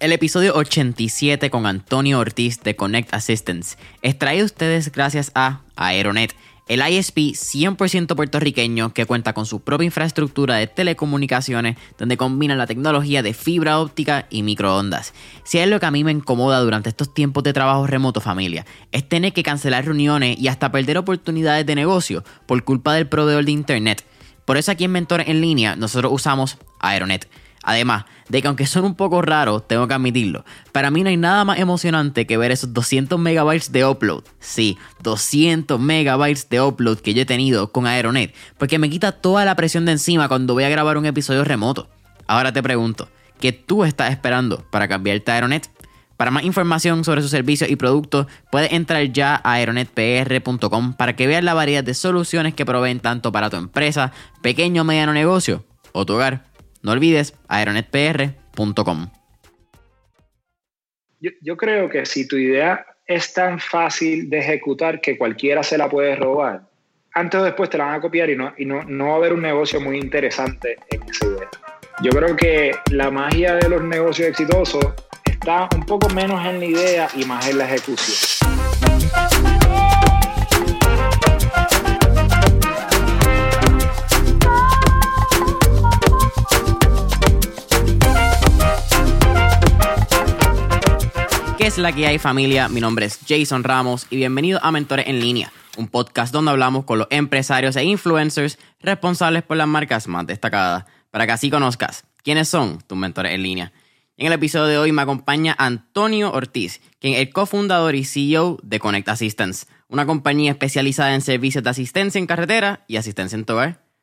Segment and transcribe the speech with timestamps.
[0.00, 5.60] El episodio 87 con Antonio Ortiz de Connect Assistance es traído a ustedes gracias a
[5.76, 6.34] Aeronet,
[6.68, 12.66] el ISP 100% puertorriqueño que cuenta con su propia infraestructura de telecomunicaciones donde combina la
[12.66, 15.12] tecnología de fibra óptica y microondas.
[15.44, 18.64] Si es lo que a mí me incomoda durante estos tiempos de trabajo remoto familia,
[18.92, 23.44] es tener que cancelar reuniones y hasta perder oportunidades de negocio por culpa del proveedor
[23.44, 24.06] de internet.
[24.46, 27.28] Por eso aquí en Mentores en línea nosotros usamos Aeronet.
[27.62, 31.16] Además de que aunque son un poco raros, tengo que admitirlo, para mí no hay
[31.16, 34.24] nada más emocionante que ver esos 200 megabytes de upload.
[34.38, 39.44] Sí, 200 megabytes de upload que yo he tenido con Aeronet, porque me quita toda
[39.44, 41.88] la presión de encima cuando voy a grabar un episodio remoto.
[42.26, 43.08] Ahora te pregunto,
[43.40, 45.70] ¿qué tú estás esperando para cambiarte a Aeronet?
[46.16, 51.26] Para más información sobre sus servicios y productos, puedes entrar ya a aeronetpr.com para que
[51.26, 55.64] veas la variedad de soluciones que proveen tanto para tu empresa, pequeño o mediano negocio
[55.92, 56.49] o tu hogar.
[56.82, 59.10] No olvides aeronetpr.com.
[61.20, 65.88] Yo, creo que si tu idea es tan fácil de ejecutar que cualquiera se la
[65.90, 66.62] puede robar,
[67.12, 69.16] antes o después te la van a copiar y no, y no, no va a
[69.16, 71.48] haber un negocio muy interesante en esa idea.
[72.02, 76.64] Yo creo que la magia de los negocios exitosos está un poco menos en la
[76.64, 78.16] idea y más en la ejecución.
[91.60, 92.70] ¿Qué es la que hay familia?
[92.70, 96.86] Mi nombre es Jason Ramos y bienvenido a Mentores en línea, un podcast donde hablamos
[96.86, 102.06] con los empresarios e influencers responsables por las marcas más destacadas, para que así conozcas
[102.24, 103.72] quiénes son tus mentores en línea.
[104.16, 108.56] En el episodio de hoy me acompaña Antonio Ortiz, quien es el cofundador y CEO
[108.62, 113.44] de Connect Assistance, una compañía especializada en servicios de asistencia en carretera y asistencia en
[113.44, 113.58] tu.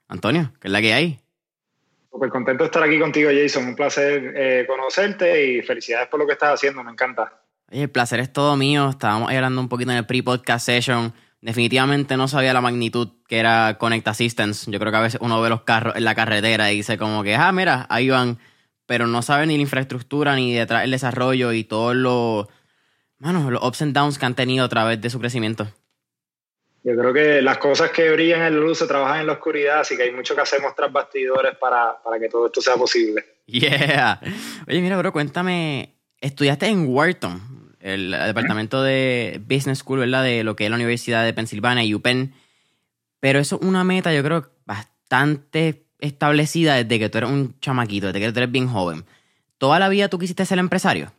[0.07, 1.19] Antonio, ¿qué es la que hay?
[2.11, 3.65] Súper contento de estar aquí contigo, Jason.
[3.65, 7.33] Un placer eh, conocerte y felicidades por lo que estás haciendo, me encanta.
[7.71, 8.89] Oye, el placer es todo mío.
[8.89, 11.13] Estábamos hablando un poquito en el pre-podcast session.
[11.41, 14.71] Definitivamente no sabía la magnitud que era Connect Assistance.
[14.71, 17.23] Yo creo que a veces uno ve los carros en la carretera y dice como
[17.23, 18.39] que, ah, mira, ahí van.
[18.85, 22.47] Pero no sabe ni la infraestructura, ni detrás el desarrollo y todos los,
[23.19, 25.67] los ups and downs que han tenido a través de su crecimiento.
[26.83, 29.81] Yo creo que las cosas que brillan en la luz se trabajan en la oscuridad,
[29.81, 33.25] así que hay mucho que hacemos tras bastidores para, para que todo esto sea posible.
[33.47, 34.19] Yeah.
[34.67, 37.56] Oye, mira, bro, cuéntame, estudiaste en Wharton,
[37.87, 40.23] el departamento de Business School, ¿verdad?
[40.23, 42.33] De lo que es la Universidad de Pensilvania, UPenn.
[43.19, 48.07] Pero eso es una meta, yo creo, bastante establecida desde que tú eres un chamaquito,
[48.07, 49.05] desde que tú eres bien joven.
[49.57, 51.11] ¿Toda la vida tú quisiste ser empresario?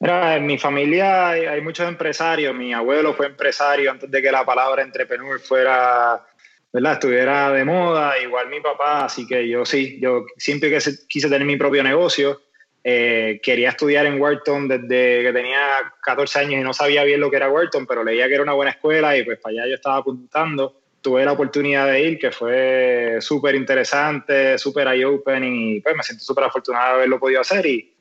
[0.00, 2.54] Mira, en mi familia hay, muchos empresarios.
[2.54, 6.26] Mi abuelo fue empresario antes de que la palabra entrepreneur fuera,
[6.72, 6.94] ¿verdad?
[6.94, 8.18] Estuviera de moda.
[8.18, 10.76] Igual mi papá, así que yo sí, yo siempre
[11.08, 12.40] quise tener mi propio negocio.
[12.82, 15.58] Eh, quería estudiar en Wharton desde que tenía
[16.02, 18.54] 14 años y no sabía bien lo que era Wharton, pero leía que era una
[18.54, 20.80] buena escuela y pues para allá yo estaba apuntando.
[21.02, 26.24] Tuve la oportunidad de ir, que fue súper interesante, súper eye-opening y pues me siento
[26.24, 27.94] súper afortunado de haberlo podido hacer y,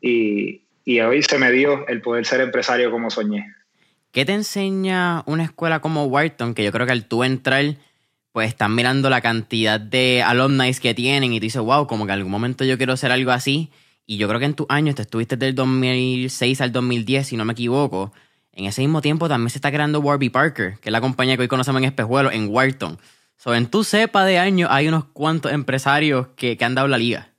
[0.00, 3.46] y, hoy se me dio el poder ser empresario como soñé.
[4.12, 6.54] ¿Qué te enseña una escuela como Wharton?
[6.54, 7.64] Que yo creo que al tú entrar,
[8.32, 12.12] pues están mirando la cantidad de alumni que tienen y tú dices, wow, como que
[12.12, 13.70] en algún momento yo quiero hacer algo así.
[14.10, 17.44] Y yo creo que en tus años, te estuviste del 2006 al 2010, si no
[17.44, 18.10] me equivoco.
[18.52, 21.42] En ese mismo tiempo también se está creando Warby Parker, que es la compañía que
[21.42, 22.98] hoy conocemos en Espejuelo, en Wharton.
[23.36, 26.96] So, en tu cepa de años hay unos cuantos empresarios que, que han dado la
[26.96, 27.34] liga.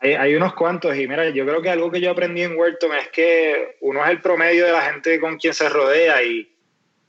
[0.00, 2.90] Hay, hay, unos cuantos, y mira, yo creo que algo que yo aprendí en Wharton
[2.96, 6.53] es que uno es el promedio de la gente con quien se rodea y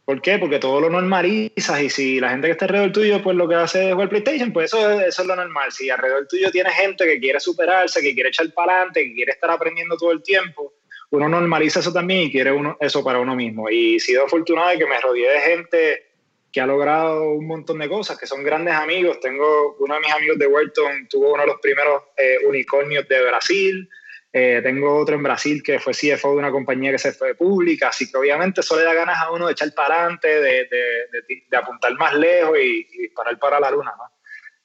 [0.06, 0.38] ¿Por qué?
[0.38, 3.56] Porque todo lo normalizas y si la gente que está alrededor tuyo, pues lo que
[3.56, 5.72] hace es jugar PlayStation, pues eso, eso es lo normal.
[5.72, 9.32] Si alrededor tuyo tienes gente que quiere superarse, que quiere echar para adelante, que quiere
[9.32, 10.74] estar aprendiendo todo el tiempo,
[11.10, 13.70] uno normaliza eso también y quiere uno, eso para uno mismo.
[13.70, 16.06] Y he sido afortunado de que me rodeé de gente
[16.52, 19.20] que ha logrado un montón de cosas, que son grandes amigos.
[19.20, 23.26] Tengo uno de mis amigos de Wharton, tuvo uno de los primeros eh, unicornios de
[23.26, 23.90] Brasil.
[24.38, 27.88] Eh, tengo otro en Brasil que fue CFO de una compañía que se fue pública,
[27.88, 31.58] así que obviamente eso le da ganas a uno de echar para adelante, de, de,
[31.58, 34.04] apuntar más lejos y, disparar para la luna, ¿no?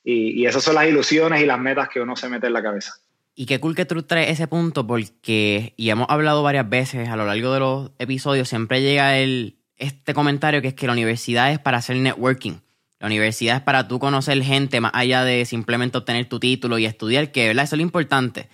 [0.03, 2.65] Y, y, esas son las ilusiones y las metas que uno se mete en la
[2.65, 2.95] cabeza.
[3.37, 7.15] Y qué cool que tú traes ese punto porque, y hemos hablado varias veces a
[7.15, 11.53] lo largo de los episodios, siempre llega el, este comentario que es que la universidad
[11.53, 12.55] es para hacer networking.
[12.99, 16.87] La universidad es para tú conocer gente más allá de simplemente obtener tu título y
[16.87, 17.63] estudiar, que ¿verdad?
[17.67, 18.49] eso es lo importante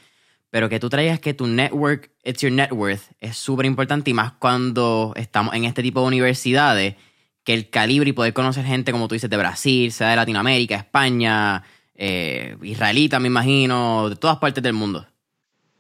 [0.57, 4.15] pero que tú traigas que tu network, it's your net worth, es súper importante y
[4.15, 6.95] más cuando estamos en este tipo de universidades,
[7.45, 10.77] que el calibre y poder conocer gente, como tú dices, de Brasil, sea de Latinoamérica,
[10.77, 11.63] España,
[11.95, 15.07] eh, israelita, me imagino, de todas partes del mundo.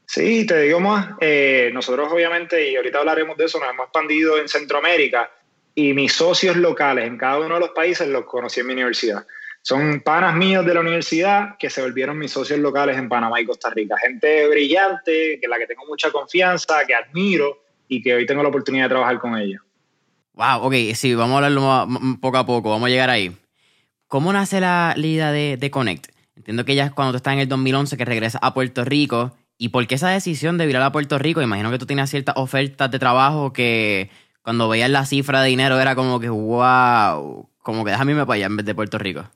[0.05, 4.39] Sí, te digo más, eh, nosotros obviamente, y ahorita hablaremos de eso, nos hemos expandido
[4.39, 5.31] en Centroamérica
[5.75, 9.27] y mis socios locales en cada uno de los países los conocí en mi universidad.
[9.67, 13.45] Son panas míos de la universidad que se volvieron mis socios locales en Panamá y
[13.45, 13.97] Costa Rica.
[14.01, 18.49] Gente brillante, que la que tengo mucha confianza, que admiro y que hoy tengo la
[18.51, 19.61] oportunidad de trabajar con ellos.
[20.35, 21.89] Wow, ok, sí, vamos a hablarlo
[22.21, 23.37] poco a poco, vamos a llegar ahí.
[24.07, 26.13] ¿Cómo nace la, de, de, Connect?
[26.37, 29.37] Entiendo que ya es cuando tú estás en el 2011 que regresas a Puerto Rico.
[29.59, 31.43] ¿Y por qué esa decisión de virar a Puerto Rico?
[31.43, 34.11] Imagino que tú tenías ciertas ofertas de trabajo que
[34.43, 38.37] cuando veías la cifra de dinero era como que, wow, como que déjame irme para
[38.37, 39.29] allá en vez de Puerto Rico.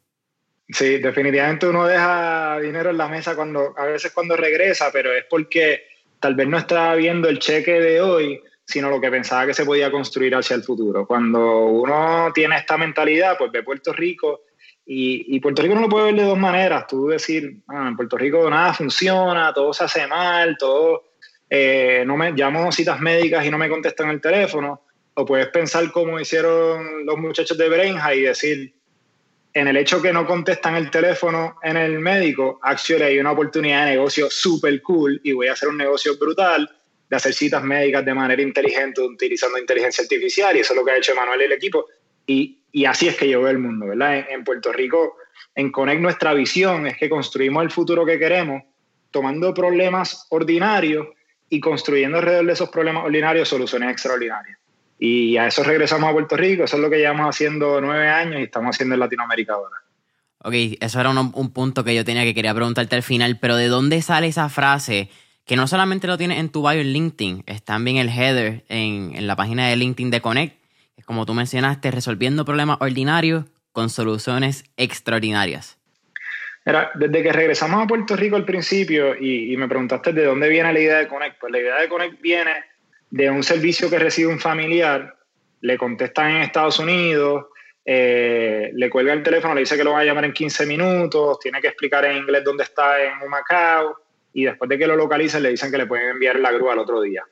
[0.73, 5.25] Sí, definitivamente uno deja dinero en la mesa cuando, a veces cuando regresa, pero es
[5.29, 5.83] porque
[6.21, 9.65] tal vez no estaba viendo el cheque de hoy, sino lo que pensaba que se
[9.65, 11.07] podía construir hacia el futuro.
[11.07, 14.43] Cuando uno tiene esta mentalidad, pues ve Puerto Rico
[14.87, 16.87] y, Puerto Rico no lo puede ver de dos maneras.
[16.87, 21.13] Tú decir, ah, en Puerto Rico nada funciona, todo se hace mal, todo,
[21.49, 24.83] eh, no me llamo citas médicas y no me contestan el teléfono.
[25.15, 28.75] O puedes pensar como hicieron los muchachos de Brainja y decir,
[29.53, 33.85] en el hecho que no contestan el teléfono en el médico, actually hay una oportunidad
[33.85, 36.71] de negocio súper cool y voy a hacer un negocio brutal
[37.09, 40.93] de hacer citas médicas de manera inteligente utilizando inteligencia artificial y eso es lo que
[40.93, 41.87] ha hecho Manuel y el equipo.
[42.27, 44.19] Y, y así es que yo veo el mundo, ¿verdad?
[44.19, 45.17] En, en, Puerto Rico,
[45.57, 48.63] en Connect nuestra visión es que construimos el futuro que queremos
[49.11, 51.09] tomando problemas ordinarios
[51.49, 54.60] y construyendo alrededor de esos problemas ordinarios soluciones extraordinarias.
[55.03, 58.39] Y a eso regresamos a Puerto Rico, eso es lo que llevamos haciendo nueve años
[58.39, 59.77] y estamos haciendo en Latinoamérica ahora.
[60.43, 63.57] Ok, eso era un, un punto que yo tenía que quería preguntarte al final, pero
[63.57, 65.09] ¿de dónde sale esa frase
[65.47, 69.17] que no solamente lo tienes en tu bio en LinkedIn, es también el header en,
[69.17, 70.57] en la página de LinkedIn de Connect,
[70.99, 75.79] es como tú mencionaste, resolviendo problemas ordinarios con soluciones extraordinarias?
[76.65, 80.51] Era, desde que regresamos a Puerto Rico al principio y, y, me preguntaste de dónde
[80.51, 82.53] viene la idea de Connect, pues la idea de Connect viene
[83.11, 85.17] de un servicio que recibe un familiar,
[85.61, 87.47] le contestan en Estados Unidos,
[87.85, 91.39] eh, le cuelga el teléfono, le dice que lo va a llamar en 15 minutos,
[91.41, 93.97] tiene que explicar en inglés dónde está en Macao
[94.33, 96.79] y después de que lo localicen le dicen que le pueden enviar la grúa al
[96.79, 97.25] otro día.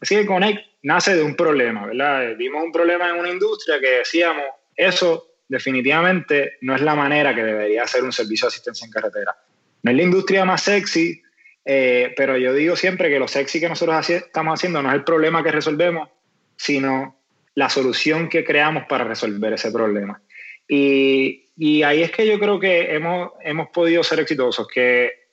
[0.00, 2.34] Así que Connect nace de un problema, ¿verdad?
[2.36, 4.44] Vimos un problema en una industria que decíamos,
[4.74, 9.36] eso definitivamente no es la manera que debería ser un servicio de asistencia en carretera.
[9.82, 11.22] No es la industria más sexy,
[11.68, 15.02] eh, pero yo digo siempre que lo sexy que nosotros estamos haciendo no es el
[15.02, 16.08] problema que resolvemos,
[16.56, 17.18] sino
[17.54, 20.22] la solución que creamos para resolver ese problema.
[20.68, 25.26] Y, y ahí es que yo creo que hemos, hemos podido ser exitosos, que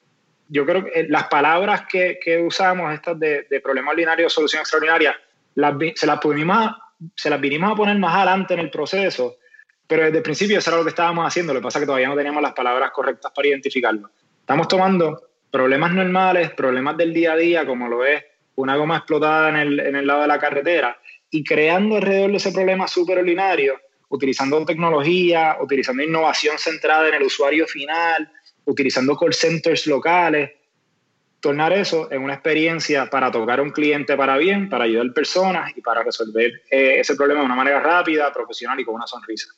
[0.47, 5.15] yo creo que las palabras que, que usamos, estas de, de, problema ordinario, solución extraordinaria,
[5.53, 6.71] las, se, las pudimos,
[7.15, 9.37] se las vinimos a poner más adelante en el proceso,
[9.85, 11.87] pero desde el principio eso era lo que estábamos haciendo, lo que pasa es que
[11.87, 14.09] todavía no teníamos las palabras correctas para identificarlo.
[14.39, 18.23] Estamos tomando problemas normales, problemas del día a día, como lo es
[18.55, 20.97] una goma explotada en el, en el lado de la carretera,
[21.29, 23.79] y creando alrededor de ese problema súper ordinario,
[24.09, 28.31] utilizando tecnología, utilizando innovación centrada en el usuario final,
[28.65, 30.53] utilizando call centers locales,
[31.39, 35.71] tornar eso en una experiencia para tocar a un cliente para bien, para ayudar personas
[35.77, 39.49] y para resolver eh, ese problema de una manera rápida, profesional y con una sonrisa.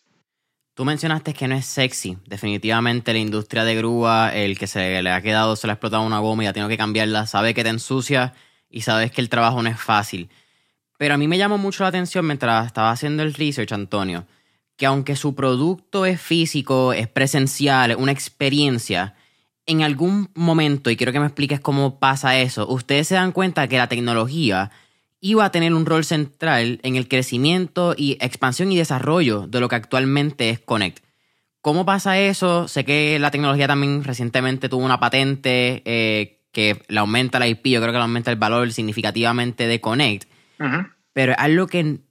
[0.75, 2.17] Tú mencionaste que no es sexy.
[2.27, 6.03] Definitivamente la industria de grúa, el que se le ha quedado, se le ha explotado
[6.03, 8.33] una goma y ha tenido que cambiarla, sabe que te ensucia
[8.69, 10.29] y sabes que el trabajo no es fácil.
[10.97, 14.25] Pero a mí me llamó mucho la atención mientras estaba haciendo el research, Antonio,
[14.75, 19.15] que aunque su producto es físico, es presencial, es una experiencia,
[19.65, 23.69] en algún momento, y quiero que me expliques cómo pasa eso, ustedes se dan cuenta
[23.69, 24.71] que la tecnología
[25.25, 29.67] iba a tener un rol central en el crecimiento y expansión y desarrollo de lo
[29.67, 31.03] que actualmente es Connect.
[31.61, 32.67] ¿Cómo pasa eso?
[32.67, 37.65] Sé que la tecnología también recientemente tuvo una patente eh, que le aumenta la IP,
[37.65, 40.29] yo creo que le aumenta el valor significativamente de Connect,
[41.11, 42.01] pero es algo que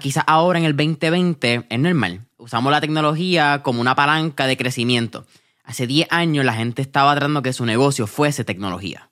[0.00, 2.22] quizás ahora en el 2020 es normal.
[2.36, 5.24] Usamos la tecnología como una palanca de crecimiento.
[5.62, 9.08] Hace 10 años la gente estaba tratando que su negocio fuese tecnología.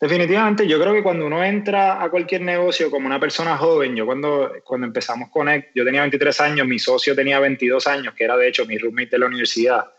[0.00, 4.06] Definitivamente, yo creo que cuando uno entra a cualquier negocio como una persona joven, yo
[4.06, 8.36] cuando, cuando empezamos Connect, yo tenía 23 años, mi socio tenía 22 años, que era
[8.36, 9.90] de hecho mi roommate de la universidad,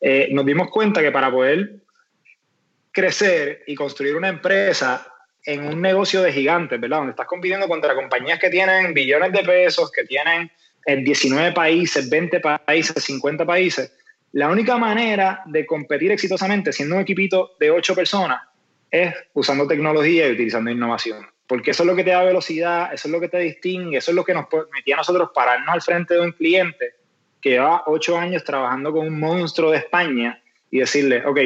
[0.00, 1.76] eh, nos dimos cuenta que para poder
[2.90, 5.12] crecer y construir una empresa
[5.44, 6.98] en un negocio de gigantes, ¿verdad?
[6.98, 10.50] Donde estás compitiendo contra compañías que tienen billones de pesos, que tienen
[10.84, 13.92] en 19 países, 20 países, 50 países.
[14.32, 18.40] La única manera de competir exitosamente siendo un equipito de 8 personas
[19.02, 21.26] es usando tecnología y utilizando innovación.
[21.46, 24.10] Porque eso es lo que te da velocidad, eso es lo que te distingue, eso
[24.10, 26.94] es lo que nos permitía a nosotros pararnos al frente de un cliente
[27.40, 31.38] que lleva ocho años trabajando con un monstruo de España y decirle, ok,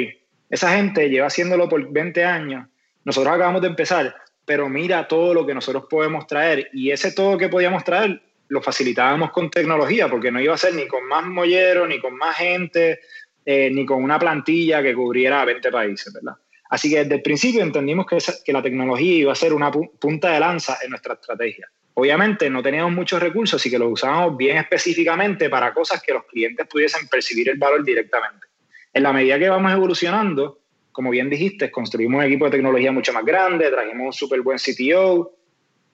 [0.49, 2.67] esa gente lleva haciéndolo por 20 años
[3.05, 4.15] nosotros acabamos de empezar,
[4.45, 8.61] pero mira todo lo que nosotros podemos traer y ese todo que podíamos traer lo
[8.61, 12.37] facilitábamos con tecnología, porque no iba a ser ni con más molleros, ni con más
[12.37, 12.99] gente,
[13.45, 16.35] eh, ni con una plantilla que cubriera 20 países, ¿verdad?
[16.71, 20.41] Así que desde el principio entendimos que, la tecnología iba a ser una punta de
[20.41, 21.69] lanza en nuestra estrategia.
[21.95, 26.25] Obviamente no teníamos muchos recursos, así que lo usábamos bien específicamente para cosas que los
[26.25, 28.47] clientes pudiesen percibir el valor directamente.
[28.93, 30.61] En la medida que vamos evolucionando,
[30.93, 34.59] como bien dijiste, construimos un equipo de tecnología mucho más grande, trajimos un súper buen
[34.59, 35.37] CTO,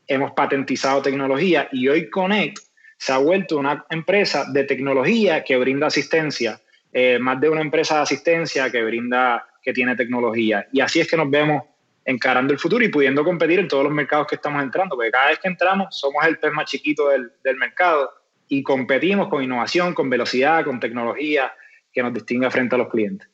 [0.07, 2.59] hemos patentizado tecnología y hoy Connect
[2.99, 6.61] se ha vuelto una empresa de tecnología que brinda asistencia,
[6.93, 10.67] eh, más de una empresa de asistencia que brinda, que tiene tecnología.
[10.73, 11.65] Y así es que nos vemos
[12.07, 15.29] encarando el futuro y pudiendo competir en todos los mercados que estamos entrando, porque cada
[15.29, 18.11] vez que entramos somos el pez más chiquito del, del mercado
[18.49, 21.53] y competimos con innovación, con velocidad, con tecnología
[21.93, 23.29] que nos distinga frente a los clientes.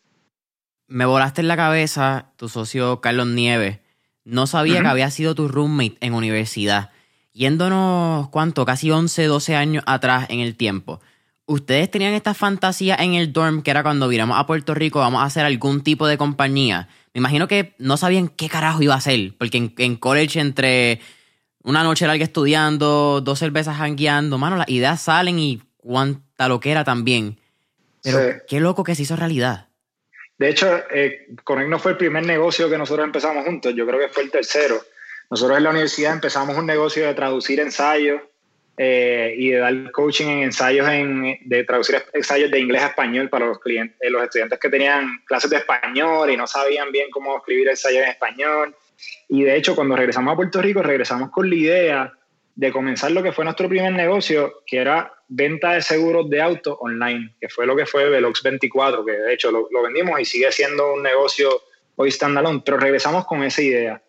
[0.89, 3.83] Me volaste en la cabeza tu socio Carlos Nieves
[4.25, 6.91] no sabía que había sido tu roommate en universidad.
[7.33, 8.65] Yéndonos, ¿cuánto?
[8.65, 11.01] Casi 11, 12 años atrás en el tiempo.
[11.53, 15.21] ¿Ustedes tenían esta fantasía en el dorm que era cuando viramos a Puerto Rico vamos
[15.21, 16.89] a hacer algún tipo de compañía?
[17.13, 21.01] Me imagino que no sabían qué carajo iba a hacer, porque en, college entre
[21.63, 26.71] una noche larga estudiando, dos cervezas jangueando, mano, las ideas salen y cuánta lo que
[26.71, 27.39] era también.
[28.03, 29.69] Pero qué loco que se hizo realidad.
[30.39, 34.01] De hecho, eh, Connect no fue el primer negocio que nosotros empezamos juntos, yo creo
[34.01, 34.81] que fue el tercero.
[35.29, 38.23] Nosotros en la universidad empezamos un negocio de traducir ensayos
[38.85, 43.29] eh, y de dar coaching en ensayos, en, de traducir ensayos de inglés a español
[43.29, 47.09] para los, clientes, eh, los estudiantes que tenían clases de español y no sabían bien
[47.13, 48.75] cómo escribir ensayos en español.
[49.29, 52.13] Y de hecho, cuando regresamos a Puerto Rico, regresamos con la idea
[52.57, 56.77] de comenzar lo que fue nuestro primer negocio, que era venta de seguros de auto
[56.81, 60.51] online, que fue lo que fue Velox 24, que de hecho lo, vendimos y sigue
[60.51, 61.51] siendo un negocio
[61.95, 64.03] hoy standalone, pero regresamos con esa idea.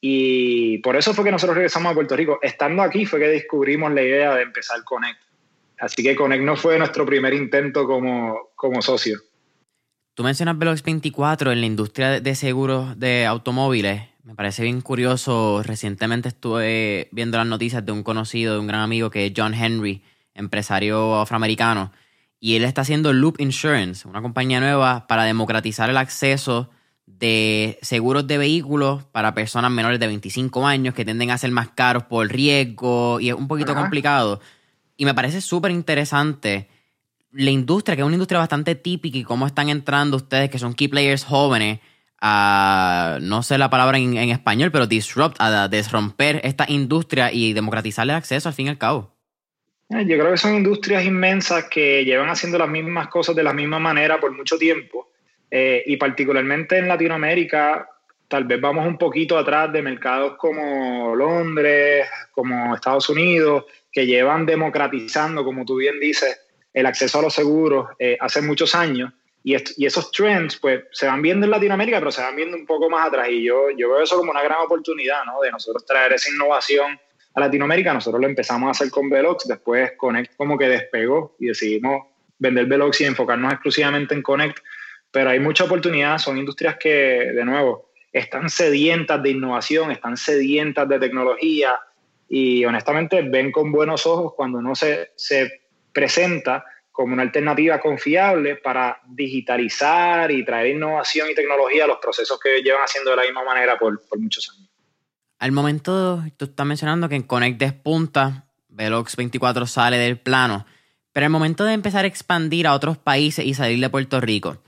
[0.00, 2.38] Y por eso fue que nosotros regresamos a Puerto Rico.
[2.42, 5.20] Estando aquí fue que descubrimos la idea de empezar Connect.
[5.78, 9.18] Así que Connect no fue nuestro primer intento como, como socio.
[10.14, 14.02] Tú mencionas Velox 24 en la industria de seguros de automóviles.
[14.22, 15.62] Me parece bien curioso.
[15.62, 19.54] Recientemente estuve viendo las noticias de un conocido, de un gran amigo que es John
[19.54, 20.02] Henry,
[20.34, 21.92] empresario afroamericano.
[22.40, 26.70] Y él está haciendo Loop Insurance, una compañía nueva para democratizar el acceso
[27.18, 31.68] de seguros de vehículos para personas menores de 25 años que tienden a ser más
[31.68, 34.40] caros por riesgo y es un poquito complicado.
[34.96, 36.68] Y me parece súper interesante
[37.32, 40.74] la industria, que es una industria bastante típica y cómo están entrando ustedes, que son
[40.74, 41.80] key players jóvenes,
[42.20, 48.12] a, no sé la palabra en, español, pero disrupt, a desromper esta industria y democratizarle
[48.12, 49.14] el acceso al fin y al cabo.
[49.90, 53.52] Eh, yo creo que son industrias inmensas que llevan haciendo las mismas cosas de la
[53.52, 55.10] misma manera por mucho tiempo
[55.50, 57.88] eh, y particularmente en Latinoamérica
[58.28, 64.44] tal vez vamos un poquito atrás de mercados como Londres, como Estados Unidos, que llevan
[64.44, 66.40] democratizando, como tú bien dices,
[66.74, 69.12] el acceso a los seguros eh, hace muchos años
[69.46, 69.54] y,
[69.86, 73.06] esos trends, pues, se van viendo en Latinoamérica, pero se van viendo un poco más
[73.06, 73.28] atrás.
[73.30, 75.40] Y yo, yo veo eso como una gran oportunidad, ¿no?
[75.40, 76.98] De nosotros traer esa innovación
[77.32, 77.94] a Latinoamérica.
[77.94, 82.08] Nosotros lo empezamos a hacer con Velox, después Connect como que despegó y decidimos
[82.40, 84.58] vender Velox y enfocarnos exclusivamente en Connect.
[85.16, 90.86] Pero hay mucha oportunidad, son industrias que, de nuevo, están sedientas de innovación, están sedientas
[90.86, 91.80] de tecnología
[92.28, 98.56] y honestamente ven con buenos ojos cuando uno se, se presenta como una alternativa confiable
[98.56, 103.22] para digitalizar y traer innovación y tecnología a los procesos que llevan haciendo de la
[103.22, 104.68] misma manera por, muchos años.
[105.38, 110.66] Al momento, tú estás mencionando que en Connect despunta, Velox 24 sale del plano,
[111.14, 114.58] pero al momento de empezar a expandir a otros países y salir de Puerto Rico,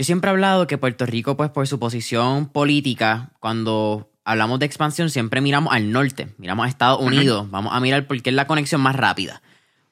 [0.00, 4.64] yo siempre he hablado que Puerto Rico, pues por su posición política, cuando hablamos de
[4.64, 8.34] expansión, siempre miramos al norte, miramos a Estados Unidos, vamos a mirar por qué es
[8.34, 9.42] la conexión más rápida.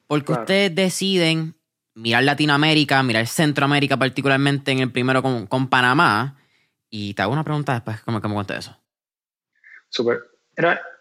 [0.07, 1.53] Porque ustedes deciden
[1.93, 6.39] mirar Latinoamérica, mirar Centroamérica particularmente en el primero con, Panamá.
[6.89, 8.75] Y te hago una pregunta después, ¿cómo, cómo cuenta eso?
[9.89, 10.21] Súper.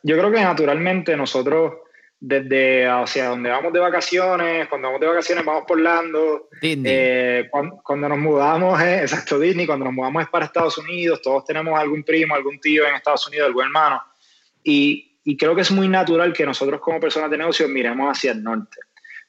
[0.02, 1.76] Yo creo que naturalmente nosotros,
[2.20, 8.08] desde hacia donde vamos de vacaciones, cuando vamos de vacaciones vamos por Lando, eh, cuando,
[8.08, 12.02] nos mudamos, eh, exacto, Disney, cuando nos mudamos es para Estados Unidos, todos tenemos algún
[12.02, 14.02] primo, algún tío en Estados Unidos, algún hermano.
[14.64, 18.32] Y, y creo que es muy natural que nosotros como personas de negocios miremos hacia
[18.32, 18.78] el norte.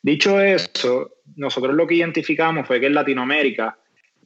[0.01, 3.77] Dicho eso, nosotros lo que identificamos fue que en Latinoamérica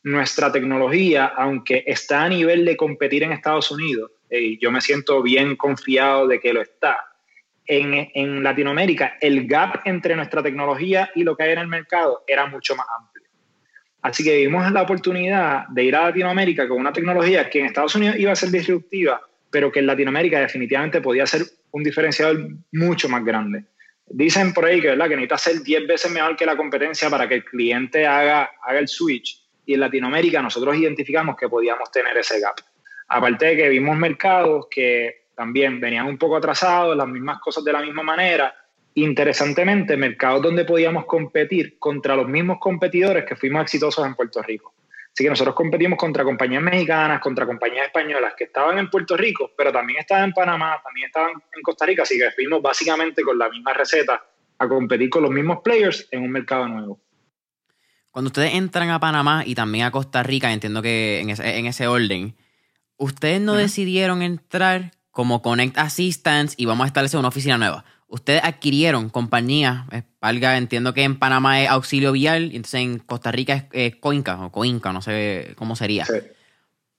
[0.04, 5.22] nuestra tecnología, aunque está a nivel de competir en Estados Unidos, y yo me siento
[5.22, 6.98] bien confiado de que lo está,
[7.66, 12.24] en, en, Latinoamérica el gap entre nuestra tecnología y lo que hay en el mercado
[12.28, 13.24] era mucho más amplio.
[14.02, 17.96] Así que vimos la oportunidad de ir a Latinoamérica con una tecnología que en Estados
[17.96, 23.08] Unidos iba a ser disruptiva, pero que en Latinoamérica definitivamente podía ser un diferenciador mucho
[23.08, 23.64] más grande.
[24.06, 25.08] Dicen por ahí que, ¿verdad?
[25.08, 28.80] que necesita ser 10 veces mejor que la competencia para que el cliente haga, haga
[28.80, 29.42] el switch.
[29.66, 32.56] Y en Latinoamérica nosotros identificamos que podíamos tener ese gap.
[33.08, 37.74] Aparte de que vimos mercados que también venían un poco atrasados, las mismas cosas de
[37.74, 38.54] la misma manera,
[38.96, 44.74] interesantemente, mercados donde podíamos competir contra los mismos competidores que fuimos exitosos en Puerto Rico.
[45.14, 49.52] Así que nosotros competimos contra compañías mexicanas, contra compañías españolas que estaban en Puerto Rico,
[49.56, 53.38] pero también estaban en Panamá, también estaban en Costa Rica, así que fuimos básicamente con
[53.38, 54.24] la misma receta
[54.58, 57.00] a competir con los mismos players en un mercado nuevo.
[58.10, 62.36] Cuando ustedes entran a Panamá y también a Costa Rica, entiendo que en ese, orden,
[62.98, 68.44] ustedes no decidieron entrar como Connect Assistance y vamos a establecer una oficina nueva ustedes
[68.44, 69.86] adquirieron compañías,
[70.22, 74.40] valga, entiendo que en Panamá es Auxilio Vial, y entonces en Costa Rica es, Coinca
[74.46, 76.06] o Coinca, no sé cómo sería.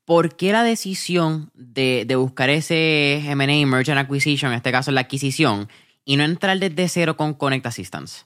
[0.05, 5.69] ¿Por qué la decisión de, buscar ese M&A, Merchant Acquisition, en este caso la adquisición,
[6.05, 8.25] y no entrar desde cero con Connect Assistance?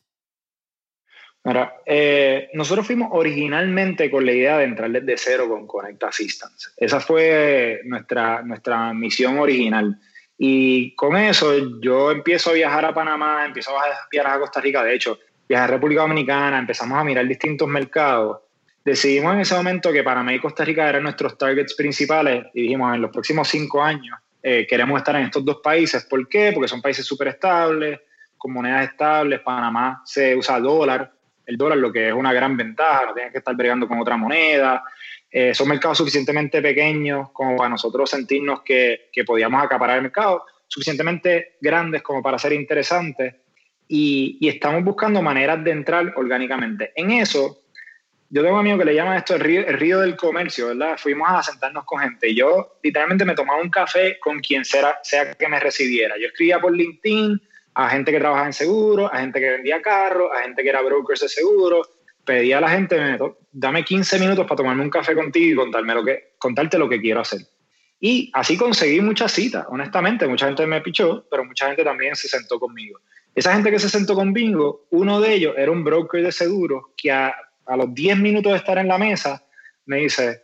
[1.49, 6.73] Mira, eh, nosotros fuimos originalmente con la idea de entrar desde cero con Connect Assistance.
[6.77, 9.99] Esa fue nuestra, nuestra misión original.
[10.37, 14.85] Y con eso yo empiezo a viajar a Panamá, empiezo a viajar a Costa Rica,
[14.85, 18.41] de hecho, viajar a República Dominicana, empezamos a mirar distintos mercados.
[18.85, 22.95] Decidimos en ese momento que Panamá y Costa Rica eran nuestros targets principales y dijimos
[22.95, 26.05] en los próximos cinco años eh, queremos estar en estos dos países.
[26.05, 26.53] ¿Por qué?
[26.53, 28.01] Porque son países súper estables,
[28.37, 29.41] con monedas estables.
[29.41, 31.11] Panamá se usa dólar,
[31.49, 34.19] el dólar lo que es una gran ventaja, no tienes que estar bregando con otra
[34.19, 34.85] moneda.
[35.31, 40.45] Eh, son mercados suficientemente pequeños como para nosotros sentirnos que, que podíamos acaparar el mercado,
[40.67, 43.35] suficientemente grandes como para ser interesantes
[43.89, 46.93] y, y, estamos buscando maneras de entrar orgánicamente.
[46.95, 47.63] En eso,
[48.29, 50.99] yo tengo un amigo que le llaman esto el río, el río del comercio, ¿verdad?
[50.99, 55.33] Fuimos a sentarnos con gente yo literalmente me tomaba un café con quien sea, sea
[55.33, 56.15] que me recibiera.
[56.21, 57.41] Yo escribía por LinkedIn
[57.79, 60.83] a gente que trabajaba en seguro, a gente que vendía carros, a gente que era
[60.83, 61.83] brokers de seguro,
[62.25, 63.17] pedí a la gente,
[63.53, 67.01] dame 15 minutos para tomarme un café contigo y contarme lo que, contarte lo que
[67.01, 67.41] quiero hacer.
[68.01, 70.27] Y así conseguí muchas citas, honestamente.
[70.27, 72.99] Mucha gente me pichó, pero mucha gente también se sentó conmigo.
[73.33, 77.13] Esa gente que se sentó conmigo, uno de ellos era un broker de seguros que
[77.13, 77.33] a,
[77.77, 79.45] los 10 minutos de estar en la mesa
[79.87, 80.43] me dice,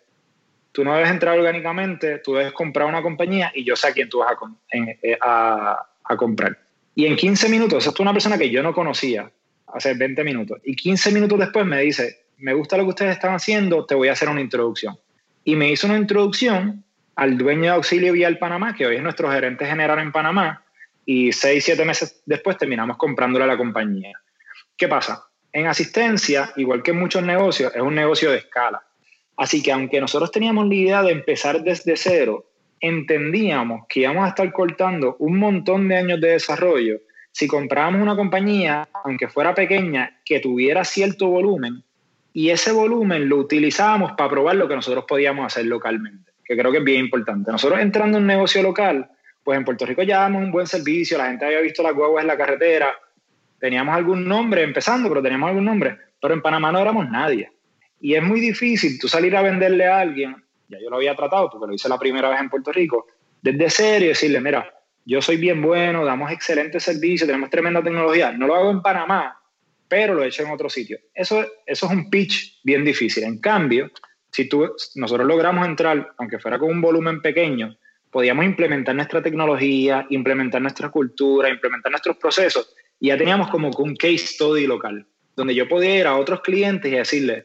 [0.71, 4.09] tú no debes entrar orgánicamente, tú debes comprar una compañía y yo sé a quién
[4.09, 6.64] tú vas a, eh, a, a comprar.
[6.95, 9.31] Y en 15 minutos, esto es una persona que yo no conocía,
[9.67, 10.61] hace 20 minutos.
[10.65, 14.09] Y 15 minutos después me dice, me gusta lo que ustedes están haciendo, te voy
[14.09, 14.97] a hacer una introducción.
[15.45, 16.85] Y me hizo una introducción
[17.17, 20.65] al dueño de Auxilio Vial Panamá, que hoy es nuestro gerente general en Panamá,
[21.07, 24.13] y seis, siete meses después terminamos comprándole a la compañía.
[24.77, 25.25] ¿Qué pasa?
[25.53, 28.83] En asistencia, igual que en muchos negocios, es un negocio de escala.
[29.37, 32.47] Así que aunque nosotros teníamos la idea de empezar desde cero,
[32.85, 37.01] entendíamos que íbamos a estar cortando un montón de años de desarrollo
[37.33, 41.83] si comprábamos una compañía, aunque fuera pequeña, que tuviera cierto volumen,
[42.33, 46.71] y ese volumen lo utilizábamos para probar lo que nosotros podíamos hacer localmente, que creo
[46.71, 47.51] que es bien importante.
[47.51, 49.11] Nosotros entrando en un negocio local,
[49.43, 52.23] pues en Puerto Rico ya damos un buen servicio, la gente había visto las guaguas
[52.23, 52.95] en la carretera,
[53.59, 57.51] teníamos algún nombre empezando, pero teníamos algún nombre, pero en Panamá no éramos nadie.
[58.01, 60.37] Y es muy difícil tú salir a venderle a alguien,
[60.69, 63.07] ya yo lo había tratado porque lo hice la primera vez en Puerto Rico,
[63.43, 64.75] desde serio decirle, mira,
[65.05, 68.33] yo soy bien bueno, damos excelente servicio, tenemos tremenda tecnología.
[68.33, 69.39] No lo hago en Panamá,
[69.87, 70.99] pero lo he hecho en otro sitio.
[71.13, 73.25] Eso, eso es un pitch bien difícil.
[73.25, 73.91] En cambio,
[74.31, 77.77] si tú, nosotros logramos entrar, aunque fuera con un volumen pequeño,
[78.11, 83.97] podíamos implementar nuestra tecnología, implementar nuestra cultura, implementar nuestros procesos, y ya teníamos como un
[83.97, 87.45] case study local, donde yo podía ir a otros clientes y decirles,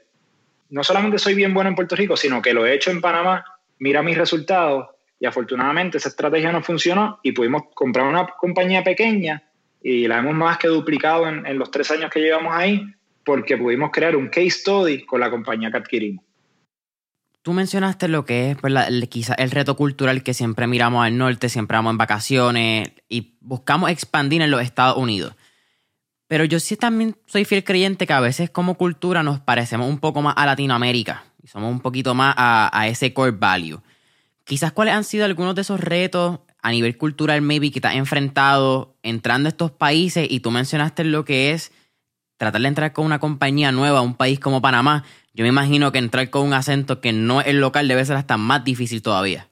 [0.70, 3.44] no solamente soy bien bueno en Puerto Rico, sino que lo he hecho en Panamá,
[3.80, 4.88] mira mis resultados,
[5.20, 9.44] y afortunadamente esa estrategia no funcionó y pudimos comprar una compañía pequeña
[9.82, 12.86] y la hemos más que duplicado en, los tres años que llevamos ahí
[13.26, 16.26] porque pudimos crear un case study con la compañía que adquirimos.
[17.42, 21.18] Tú mencionaste lo que es pues, el, quizá el reto cultural que siempre miramos al
[21.18, 25.36] norte, siempre vamos en vacaciones y buscamos expandir en los Estados Unidos.
[26.30, 29.98] Pero yo sí también soy fiel creyente que a veces como cultura nos parecemos un
[29.98, 33.82] poco más a Latinoamérica y somos un poquito más a, a ese core value.
[34.44, 37.96] Quizás cuáles han sido algunos de esos retos a nivel cultural, maybe, que te has
[37.96, 41.72] enfrentado entrando a estos países y tú mencionaste lo que es
[42.38, 45.06] tratar de entrar con una compañía nueva a un país como Panamá.
[45.34, 48.38] Yo me imagino que entrar con un acento que no es local debe ser hasta
[48.38, 49.50] más difícil todavía.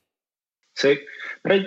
[0.75, 0.99] Sí,
[1.41, 1.65] pero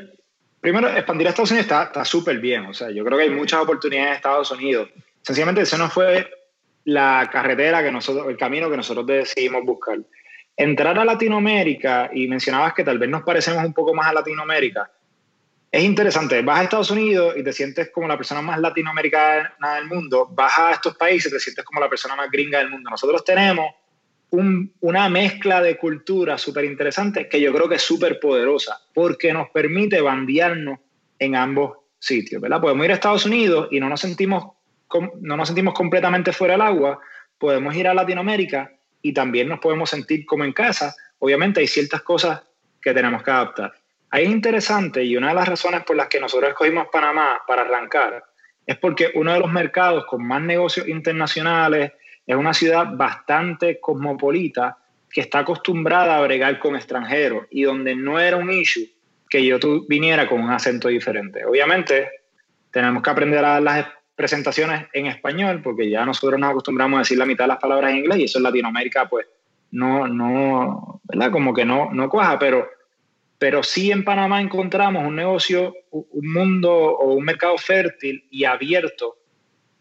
[0.60, 2.66] primero, expandir a Estados Unidos está súper bien.
[2.66, 4.88] O sea, yo creo que hay muchas oportunidades en Estados Unidos.
[5.22, 6.28] Sencillamente, eso no fue
[6.84, 9.98] la carretera que nosotros, el camino que nosotros decidimos buscar.
[10.56, 14.90] Entrar a Latinoamérica, y mencionabas que tal vez nos parecemos un poco más a Latinoamérica,
[15.72, 16.42] es interesante.
[16.42, 20.28] Vas a Estados Unidos y te sientes como la persona más latinoamericana del mundo.
[20.32, 22.90] Vas a estos países y te sientes como la persona más gringa del mundo.
[22.90, 23.72] Nosotros tenemos
[24.30, 29.50] una mezcla de cultura súper interesante que yo creo que es súper poderosa porque nos
[29.50, 30.78] permite bandearnos
[31.18, 32.60] en ambos sitios, ¿verdad?
[32.60, 34.44] Podemos ir a Estados Unidos y no nos sentimos,
[35.20, 37.00] no nos sentimos completamente fuera del agua.
[37.38, 40.94] Podemos ir a Latinoamérica y también nos podemos sentir como en casa.
[41.18, 42.42] Obviamente hay ciertas cosas
[42.80, 43.72] que tenemos que adaptar.
[44.10, 47.62] Ahí es interesante y una de las razones por las que nosotros escogimos Panamá para
[47.62, 48.24] arrancar
[48.66, 51.92] es porque uno de los mercados con más negocios internacionales
[52.30, 54.78] es una ciudad bastante cosmopolita
[55.10, 58.88] que está acostumbrada a bregar con extranjeros y donde no era un issue
[59.28, 61.44] que yo viniera con un acento diferente.
[61.44, 62.08] Obviamente
[62.70, 67.00] tenemos que aprender a dar las presentaciones en español porque ya nosotros nos acostumbramos a
[67.00, 69.26] decir la mitad de las palabras en inglés y eso en Latinoamérica pues
[69.72, 71.32] no, no, ¿verdad?
[71.32, 72.68] Como que no, no cuaja, pero
[73.38, 79.16] pero sí en Panamá encontramos un negocio, un mundo o un mercado fértil y abierto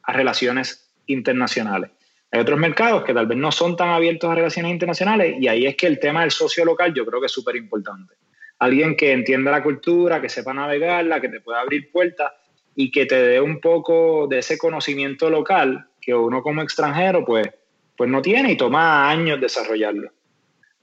[0.02, 1.92] a relaciones internacionales.
[2.32, 5.66] Hay otros mercados que tal vez no son tan abiertos a relaciones internacionales y ahí
[5.66, 8.14] es que el tema del socio local yo creo que es súper importante.
[8.60, 12.34] Alguien que entienda la cultura, que sepa navegarla, que te pueda abrir puertas
[12.76, 17.50] y que te dé un poco de ese conocimiento local que uno como extranjero pues,
[17.98, 20.12] pues no tiene y toma años desarrollarlo.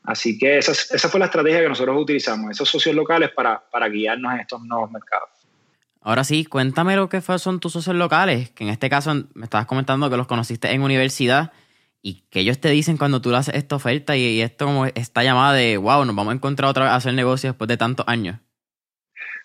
[0.02, 3.88] Así que esa, esa fue la estrategia que nosotros utilizamos, esos socios locales para, para
[3.88, 5.35] guiarnos en estos nuevos mercados.
[6.06, 9.66] Ahora sí, cuéntame lo que son tus socios locales, que en este caso me estabas
[9.66, 11.50] comentando que los conociste en universidad
[12.00, 15.24] y que ellos te dicen cuando tú le haces esta oferta y, esto como esta
[15.24, 18.06] llamada de, wow, nos vamos a encontrar otra vez a hacer negocios después de tantos
[18.06, 18.38] años.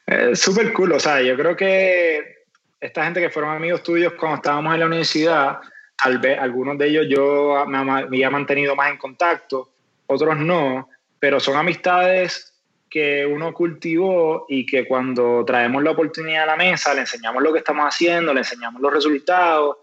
[0.05, 2.45] Eh, Súper cool, o sea, yo creo que
[2.79, 5.57] esta gente que fueron amigos tuyos cuando estábamos en la universidad,
[5.97, 9.71] tal vez algunos de ellos yo me había mantenido más en contacto
[10.05, 12.50] otros no, pero son amistades
[12.91, 17.53] que uno cultivó y que cuando traemos la oportunidad a la mesa, le enseñamos lo
[17.53, 19.77] que estamos haciendo, le enseñamos los resultados,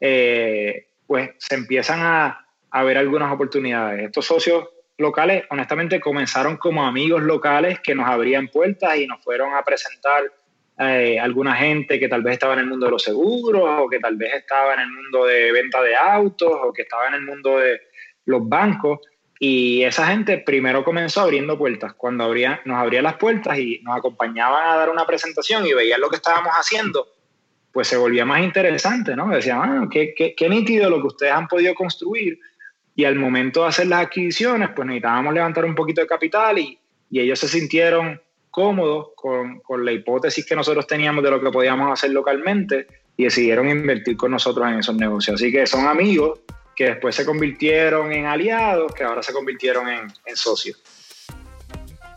[0.00, 4.04] eh, pues se empiezan a, a, ver algunas oportunidades.
[4.04, 9.52] Estos socios locales, honestamente, comenzaron como amigos locales que nos abrían puertas y nos fueron
[9.54, 10.22] a presentar
[10.78, 13.98] eh, alguna gente que tal vez estaba en el mundo de los seguros o que
[13.98, 17.22] tal vez estaba en el mundo de venta de autos o que estaba en el
[17.22, 17.80] mundo de
[18.24, 19.00] los bancos
[19.44, 21.94] y esa gente primero comenzó abriendo puertas.
[21.94, 26.00] Cuando abría, nos abría las puertas y nos acompañaban a dar una presentación y veían
[26.00, 27.08] lo que estábamos haciendo,
[27.72, 29.30] pues se volvía más interesante, ¿no?
[29.30, 32.38] Decían, ah, qué, qué, qué nítido lo que ustedes han podido construir.
[32.94, 36.78] Y al momento de hacer las adquisiciones, pues necesitábamos levantar un poquito de capital y,
[37.10, 41.50] y ellos se sintieron cómodos con, con, la hipótesis que nosotros teníamos de lo que
[41.50, 45.34] podíamos hacer localmente y decidieron invertir con nosotros en esos negocios.
[45.34, 46.41] Así que son amigos
[46.74, 50.78] que después se convirtieron en aliados, que ahora se convirtieron en, socios.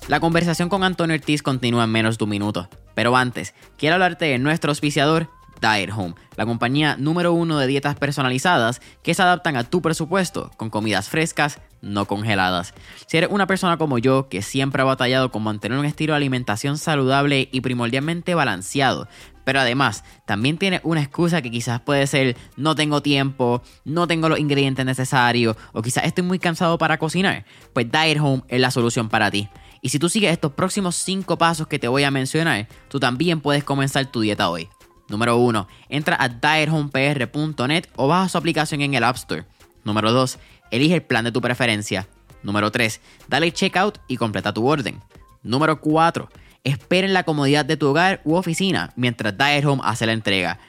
[0.07, 4.25] La conversación con Antonio Ortiz continúa en menos de un minuto, pero antes, quiero hablarte
[4.25, 5.29] de nuestro auspiciador,
[5.61, 10.51] Diet Home, la compañía número uno de dietas personalizadas que se adaptan a tu presupuesto
[10.57, 12.73] con comidas frescas, no congeladas.
[13.07, 16.17] Si eres una persona como yo que siempre ha batallado con mantener un estilo de
[16.17, 19.07] alimentación saludable y primordialmente balanceado,
[19.45, 24.27] pero además, también tiene una excusa que quizás puede ser no tengo tiempo, no tengo
[24.27, 27.45] los ingredientes necesarios o quizás estoy muy cansado para cocinar.
[27.71, 29.47] Pues Diet Home es la solución para ti.
[29.81, 33.39] Y si tú sigues estos próximos 5 pasos que te voy a mencionar, tú también
[33.39, 34.67] puedes comenzar tu dieta hoy.
[35.07, 35.67] Número 1.
[35.89, 39.45] Entra a diethomepr.net o baja su aplicación en el App Store.
[39.83, 40.39] Número 2.
[40.71, 42.07] Elige el plan de tu preferencia.
[42.41, 42.99] Número 3.
[43.27, 44.99] Dale checkout y completa tu orden.
[45.43, 46.29] Número 4
[46.65, 50.59] Espera en la comodidad de tu hogar u oficina mientras Diet Home hace la entrega.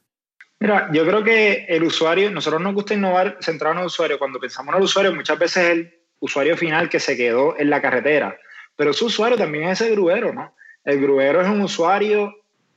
[0.59, 4.17] Mira, yo creo que el usuario, nosotros nos gusta innovar centrado en el usuario.
[4.17, 7.69] Cuando pensamos en el usuario, muchas veces es el usuario final que se quedó en
[7.69, 8.37] la carretera,
[8.77, 10.55] pero su usuario también es ese gruero, ¿no?
[10.85, 12.33] El gruero es un usuario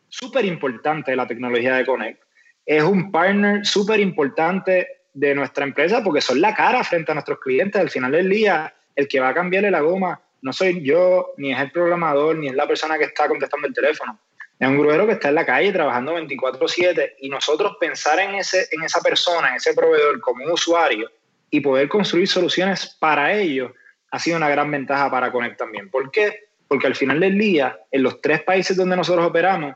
[0.08, 2.22] súper importante de la tecnología de Connect.
[2.64, 7.38] Es un partner súper importante de nuestra empresa porque son la cara frente a nuestros
[7.38, 7.80] clientes.
[7.80, 11.52] Al final del día, el que va a cambiarle la goma no soy yo, ni
[11.52, 14.18] es el programador, ni es la persona que está contestando el teléfono.
[14.58, 18.68] Es un gruero que está en la calle trabajando 24/7 y nosotros pensar en, ese,
[18.70, 21.10] en esa persona, en ese proveedor como un usuario
[21.50, 23.72] y poder construir soluciones para ellos
[24.10, 25.90] ha sido una gran ventaja para Connect también.
[25.90, 26.48] ¿Por qué?
[26.68, 29.74] Porque al final del día, en los tres países donde nosotros operamos,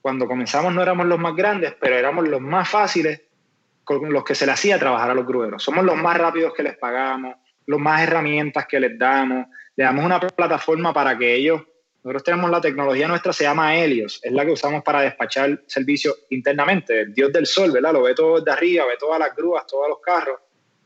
[0.00, 3.22] cuando comenzamos no éramos los más grandes, pero éramos los más fáciles
[3.84, 5.62] con los que se le hacía trabajar a los grueros.
[5.62, 7.36] Somos los más rápidos que les pagamos,
[7.68, 11.62] los más herramientas que les damos, le damos una plataforma para que ellos,
[12.02, 16.16] nosotros tenemos la tecnología nuestra, se llama Helios, es la que usamos para despachar servicios
[16.30, 17.92] internamente, el dios del sol, ¿verdad?
[17.92, 20.40] Lo ve todo desde arriba, ve todas las grúas, todos los carros,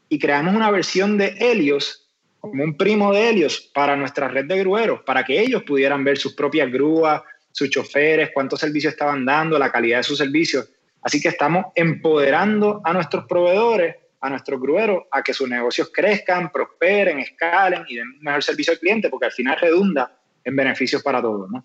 [0.09, 4.59] y creamos una versión de Helios como un primo de Helios para nuestra red de
[4.59, 9.57] grueros, para que ellos pudieran ver sus propias grúas, sus choferes, cuántos servicios estaban dando,
[9.57, 10.69] la calidad de sus servicios.
[11.01, 16.51] Así que estamos empoderando a nuestros proveedores, a nuestros grueros, a que sus negocios crezcan,
[16.51, 21.03] prosperen, escalen y den un mejor servicio al cliente, porque al final redunda en beneficios
[21.03, 21.51] para todos.
[21.51, 21.65] ¿no?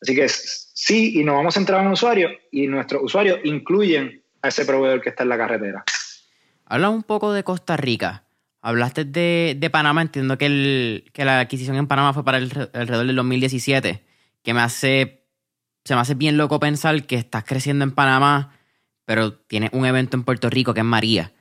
[0.00, 4.22] Así que sí, y nos vamos a entrar en un usuario y nuestros usuarios incluyen
[4.42, 5.84] a ese proveedor que está en la carretera.
[6.66, 8.24] Habla un poco de Costa Rica.
[8.60, 12.50] Hablaste de, de Panamá, entiendo que, el, que, la adquisición en Panamá fue para el,
[12.72, 14.04] alrededor del 2017,
[14.42, 15.26] que me hace,
[15.84, 18.58] se me hace bien loco pensar que estás creciendo en Panamá,
[19.04, 21.33] pero tienes un evento en Puerto Rico que es María.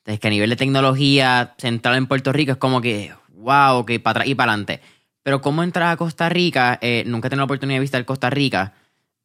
[0.00, 4.00] Entonces, que a nivel de tecnología central en Puerto Rico es como que, wow, que
[4.00, 4.80] para atrás y para adelante.
[5.22, 8.30] Pero cómo entras a Costa Rica, eh, nunca he tenido la oportunidad de visitar Costa
[8.30, 8.72] Rica.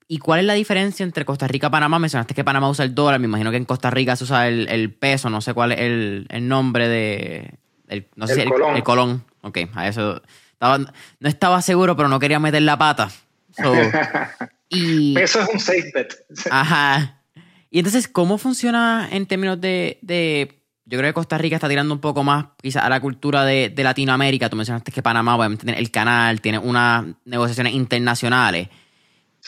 [0.07, 1.97] ¿Y cuál es la diferencia entre Costa Rica y Panamá?
[1.97, 4.93] Mencionaste que Panamá usa el dólar, me imagino que en Costa Rica se usa el,
[4.93, 7.57] peso, no sé cuál es el, nombre de...
[7.87, 8.75] El, no sé el, colón.
[8.75, 9.25] el, colón.
[9.41, 10.21] Ok, a eso...
[10.59, 13.09] no estaba seguro, pero no quería meter la pata.
[14.69, 16.13] y, peso es un safe bet.
[16.51, 17.21] Ajá.
[17.71, 21.93] Y entonces, ¿cómo funciona en términos de, de yo creo que Costa Rica está tirando
[21.93, 24.49] un poco más quizás a la cultura de, de Latinoamérica.
[24.49, 28.69] Tú mencionaste que Panamá, obviamente, tiene el canal, tiene unas negociaciones internacionales.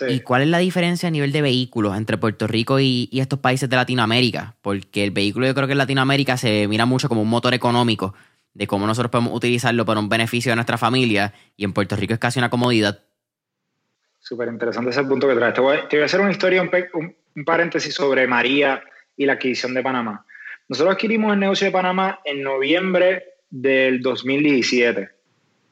[0.08, 3.70] ¿Y cuál es la diferencia a nivel de vehículos entre Puerto Rico y, estos países
[3.70, 4.56] de Latinoamérica?
[4.62, 8.14] Porque el vehículo yo creo que en Latinoamérica se mira mucho como un motor económico
[8.54, 12.14] de cómo nosotros podemos utilizarlo para un beneficio de nuestra familia y en Puerto Rico
[12.14, 13.04] es casi una comodidad.
[14.20, 15.54] Súper interesante ese punto que traes.
[15.54, 16.70] Te voy, a hacer una historia, un,
[17.36, 18.84] un, paréntesis sobre María
[19.16, 20.26] y la adquisición de Panamá.
[20.70, 25.10] Nosotros adquirimos el negocio de Panamá en noviembre del 2017,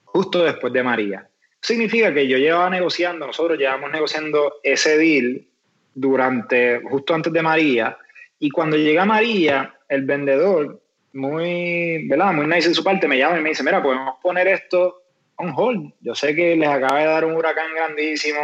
[0.05, 1.29] justo después de María
[1.65, 5.47] significa que yo llevaba negociando, nosotros llevamos negociando ese deal
[5.95, 7.97] durante, justo antes de María,
[8.37, 10.79] y cuando llega María, el vendedor,
[11.13, 12.33] muy, ¿verdad?
[12.33, 15.01] Muy nice en su parte, me llama y me dice, mira, podemos poner esto
[15.37, 15.91] on hold.
[16.01, 18.41] Yo sé que les acaba de dar un huracán grandísimo,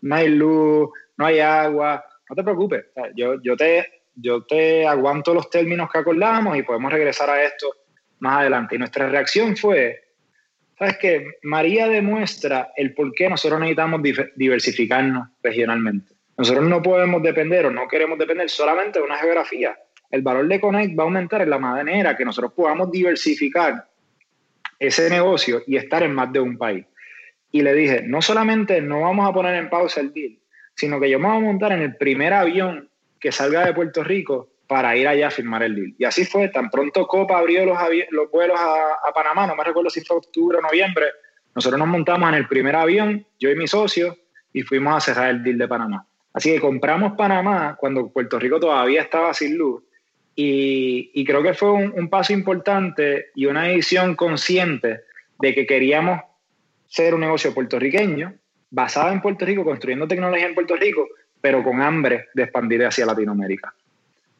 [0.00, 5.34] no hay luz, no hay agua, no te preocupes, yo, yo, te, yo te aguanto
[5.34, 7.74] los términos que acordamos y podemos regresar a esto
[8.20, 8.74] más adelante.
[8.74, 10.02] Y nuestra reacción fue,
[10.78, 14.00] sabes que María demuestra el por qué nosotros necesitamos
[14.36, 16.14] diversificarnos regionalmente.
[16.36, 19.78] Nosotros no podemos depender o no queremos depender solamente de una geografía.
[20.10, 23.88] El valor de Connect va a aumentar en la manera que nosotros podamos diversificar
[24.78, 26.84] ese negocio y estar en más de un país.
[27.50, 30.38] Y le dije, no solamente no vamos a poner en pausa el deal,
[30.74, 32.90] sino que yo me voy a montar en el primer avión
[33.24, 35.94] que salga de Puerto Rico para ir allá a firmar el deal.
[35.96, 37.78] Y así fue, tan pronto Copa abrió los,
[38.10, 41.06] los vuelos a, Panamá, no me recuerdo si fue octubre o noviembre,
[41.54, 44.14] nosotros nos montamos en el primer avión, yo y mi socio,
[44.52, 46.06] y fuimos a cerrar el deal de Panamá.
[46.34, 49.82] Así que compramos Panamá cuando Puerto Rico todavía estaba sin luz.
[50.36, 55.00] Y, creo que fue un, paso importante y una decisión consciente
[55.38, 56.20] de que queríamos
[56.88, 58.34] ser un negocio puertorriqueño,
[58.68, 61.06] basado en Puerto Rico, construyendo tecnología en Puerto Rico,
[61.44, 63.74] pero con hambre de expandir hacia Latinoamérica.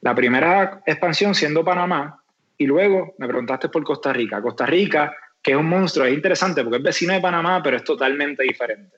[0.01, 2.19] La primera expansión siendo Panamá
[2.57, 4.40] y luego me preguntaste por Costa Rica.
[4.40, 7.85] Costa Rica, que es un monstruo, es interesante porque es vecino de Panamá, pero es
[7.85, 8.97] totalmente diferente.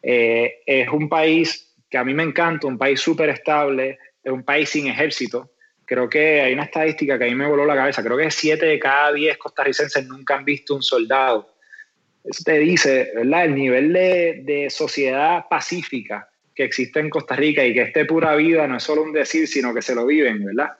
[0.00, 4.44] Eh, es un país que a mí me encanta, un país súper estable, es un
[4.44, 5.50] país sin ejército.
[5.84, 8.04] Creo que hay una estadística que a mí me voló la cabeza.
[8.04, 11.56] Creo que 7 de cada 10 costarricenses nunca han visto un soldado.
[12.22, 13.46] Eso te dice, ¿verdad?
[13.46, 18.34] El nivel de, de sociedad pacífica que existe en Costa Rica y que este pura
[18.34, 20.72] vida no es solo un decir, sino que se lo viven, ¿verdad?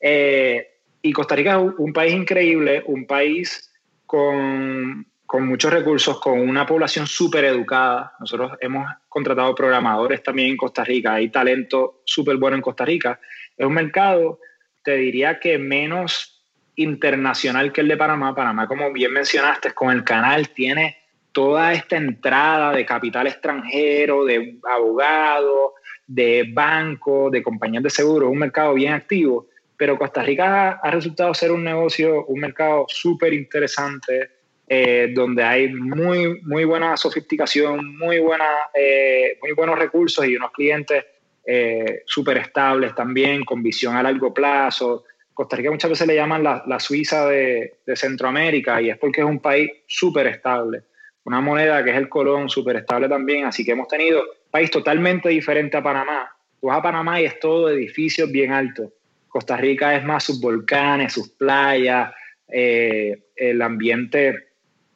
[0.00, 0.66] Eh,
[1.02, 3.70] y Costa Rica es un país increíble, un país
[4.06, 8.14] con con muchos recursos, con una población súper educada.
[8.20, 13.18] Nosotros hemos contratado programadores también en Costa Rica, hay talento súper bueno en Costa Rica.
[13.56, 14.38] Es un mercado,
[14.84, 16.44] te diría que menos
[16.76, 18.34] internacional que el de Panamá.
[18.34, 20.96] Panamá, como bien mencionaste, con el canal tiene
[21.36, 25.72] toda esta entrada de capital extranjero, de abogados,
[26.06, 29.46] de bancos, de compañías de seguros, un mercado bien activo,
[29.76, 34.30] pero Costa Rica ha, resultado ser un negocio, un mercado súper interesante,
[34.66, 40.52] eh, donde hay muy, muy buena sofisticación, muy, buena, eh, muy buenos recursos y unos
[40.52, 41.04] clientes
[41.44, 45.04] eh, súper estables también, con visión a largo plazo.
[45.34, 49.26] Costa Rica muchas veces le llaman la, Suiza de, de, Centroamérica y es porque es
[49.26, 50.84] un país súper estable.
[51.26, 55.28] Una moneda que es el colón súper estable también, así que hemos tenido país totalmente
[55.28, 56.30] diferente a Panamá.
[56.60, 58.90] Tú vas a Panamá y es todo edificios bien altos.
[59.28, 62.12] Costa Rica es más sus volcanes, sus playas,
[62.48, 64.46] el ambiente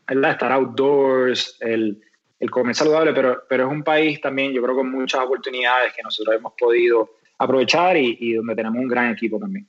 [0.07, 2.01] estar outdoors, el,
[2.39, 6.03] el, comer saludable, pero, pero es un país también, yo creo, con muchas oportunidades que
[6.03, 9.67] nosotros hemos podido aprovechar y, donde tenemos un gran equipo también.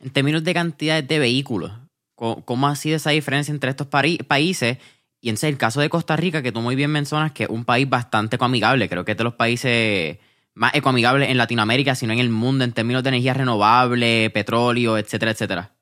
[0.00, 1.72] En términos de cantidad de vehículos,
[2.14, 4.78] ¿cómo, ha sido esa diferencia entre estos países?
[5.26, 7.64] Y en el caso de Costa Rica, que tú muy bien mencionas que es un
[7.64, 10.18] país bastante ecoamigable, creo que es de los países
[10.54, 15.32] más ecoamigables en Latinoamérica, sino en el mundo en términos de energía renovable, petróleo, etcétera,
[15.32, 15.72] etcétera.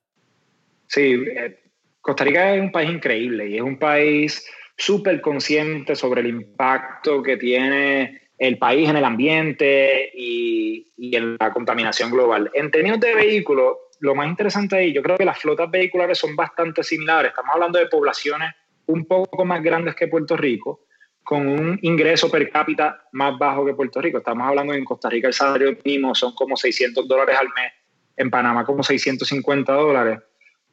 [0.86, 1.60] Sí, eh,
[2.00, 7.22] Costa Rica es un país increíble y es un país súper consciente sobre el impacto
[7.22, 12.50] que tiene el país en el ambiente y, en la contaminación global.
[12.54, 16.34] En términos de vehículos, lo más interesante ahí, yo creo que las flotas vehiculares son
[16.34, 17.32] bastante similares.
[17.32, 18.50] Estamos hablando de poblaciones
[18.86, 20.86] un poco más grandes que Puerto Rico,
[21.22, 24.18] con un ingreso per cápita más bajo que Puerto Rico.
[24.18, 27.72] Estamos hablando en Costa Rica el salario mínimo son como 600 dólares al mes,
[28.16, 30.20] en Panamá como 650 dólares,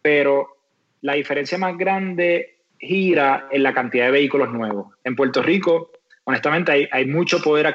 [0.02, 0.58] pero
[1.02, 4.94] la diferencia más grande gira en la cantidad de vehículos nuevos.
[5.04, 5.92] En Puerto Rico,
[6.24, 7.74] honestamente, hay, mucho poder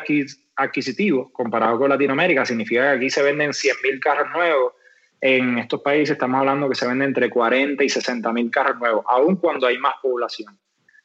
[0.57, 2.45] adquisitivo comparado con Latinoamérica.
[2.45, 4.73] Significa que aquí se venden 100.000 carros nuevos.
[5.21, 9.37] En estos países estamos hablando que se venden entre 40 y 60.000 carros nuevos, aun
[9.37, 10.59] cuando hay más población.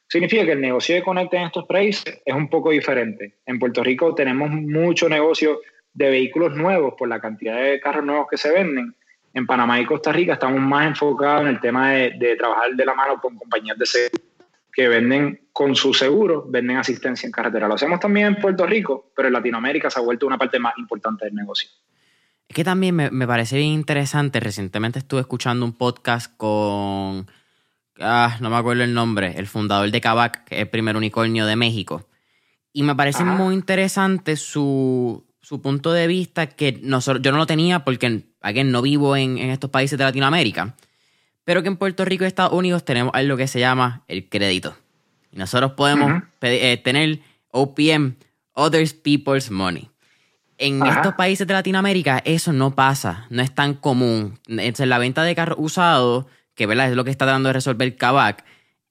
[0.08, 3.38] Significa que el negocio de Conecta en estos países es un poco diferente.
[3.46, 5.60] En Puerto Rico tenemos mucho negocio
[5.94, 8.94] de vehículos nuevos por la cantidad de carros nuevos que se venden
[9.34, 12.94] en Panamá y Costa Rica estamos más enfocados en el tema de, trabajar de la
[12.94, 14.24] mano con compañías de seguro
[14.74, 17.68] que venden con su seguro, venden asistencia en carretera.
[17.68, 20.72] Lo hacemos también en Puerto Rico, pero en Latinoamérica se ha vuelto una parte más
[20.78, 21.68] importante del negocio.
[22.52, 24.38] Es que también me, me parece bien interesante.
[24.38, 27.26] Recientemente estuve escuchando un podcast con.
[27.98, 31.46] Ah, no me acuerdo el nombre, el fundador de Kavak, que es el primer unicornio
[31.46, 32.06] de México.
[32.74, 37.46] Y me parece muy interesante su, su punto de vista que nosotros, yo no lo
[37.46, 40.76] tenía porque aquí no vivo en, estos países de Latinoamérica,
[41.44, 44.76] pero que en Puerto Rico y Estados Unidos tenemos algo que se llama el crédito.
[45.30, 48.16] Y nosotros podemos eh, tener OPM,
[48.52, 49.91] Other People's Money.
[50.62, 54.38] En estos países de Latinoamérica eso no pasa, no es tan común.
[54.46, 56.88] Entonces, la venta de carros usados, que ¿verdad?
[56.88, 58.44] es lo que está tratando de resolver Kavak,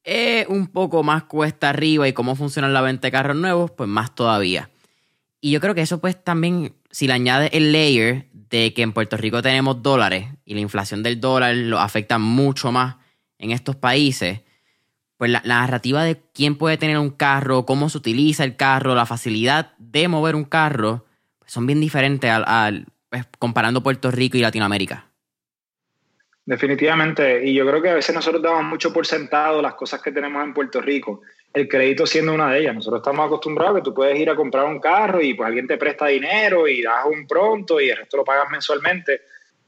[0.04, 3.88] es un poco más cuesta arriba y cómo funciona la venta de carros nuevos, pues
[3.88, 4.70] más todavía.
[5.40, 8.92] Y yo creo que eso pues también, si le añade el layer de que en
[8.92, 12.98] Puerto Rico tenemos dólares y la inflación del dólar lo afecta mucho más
[13.40, 14.42] en estos países,
[15.16, 19.06] pues la, narrativa de quién puede tener un carro, cómo se utiliza el carro, la
[19.06, 21.06] facilidad de mover un carro,
[21.52, 25.08] son bien diferentes al, pues, comparando Puerto Rico y Latinoamérica.
[26.46, 30.14] Definitivamente, y yo creo que a veces nosotros damos mucho por sentado las cosas que
[30.14, 31.22] tenemos en Puerto Rico
[31.54, 32.76] el crédito siendo una de ellas.
[32.76, 35.68] Nosotros estamos acostumbrados a que tú puedes ir a comprar un carro y pues alguien
[35.68, 39.20] te presta dinero y das un pronto y el resto lo pagas mensualmente.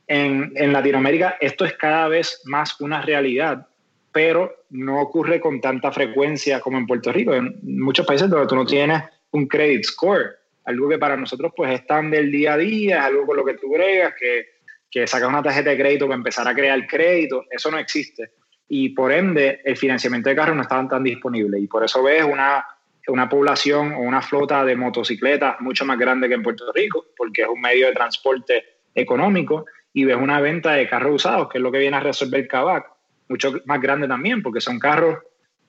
[0.07, 3.67] En, en Latinoamérica esto es cada vez más una realidad,
[4.13, 7.33] pero no ocurre con tanta frecuencia como en Puerto Rico.
[7.33, 11.71] En muchos países donde tú no tienes un credit score, algo que para nosotros pues
[11.73, 14.47] es tan del día a día, es algo con lo que tú bregas, que,
[14.89, 18.31] que sacas una tarjeta de crédito para empezar a crear crédito, eso no existe
[18.75, 22.23] y por ende el financiamiento de carros no estaban tan disponible y por eso ves
[22.23, 22.65] una,
[23.07, 27.43] una población o una flota de motocicletas mucho más grande que en Puerto Rico, porque
[27.43, 28.63] es un medio de transporte
[28.95, 32.47] económico, y ves una venta de carros usados, que es lo que viene a resolver
[32.47, 32.87] Kavak,
[33.29, 35.19] mucho más grande también, porque son carros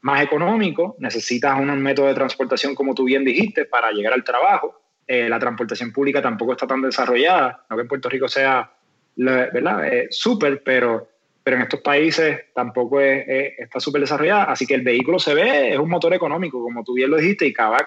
[0.00, 4.80] más económicos, necesitas un método de transportación, como tú bien dijiste, para llegar al trabajo.
[5.06, 8.72] Eh, la transportación pública tampoco está tan desarrollada, no que en Puerto Rico sea,
[9.16, 9.86] ¿verdad?
[9.86, 11.08] Eh, súper, pero
[11.42, 14.44] pero en estos países tampoco está súper desarrollada.
[14.44, 17.46] Así que el vehículo se ve, es un motor económico, como tú bien lo dijiste,
[17.46, 17.86] y Kavak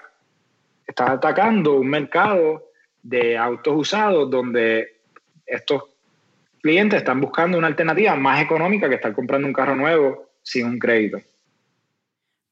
[0.86, 2.70] está atacando un mercado
[3.02, 4.98] de autos usados donde
[5.46, 5.86] estos
[6.62, 10.78] clientes están buscando una alternativa más económica que estar comprando un carro nuevo sin un
[10.78, 11.20] crédito.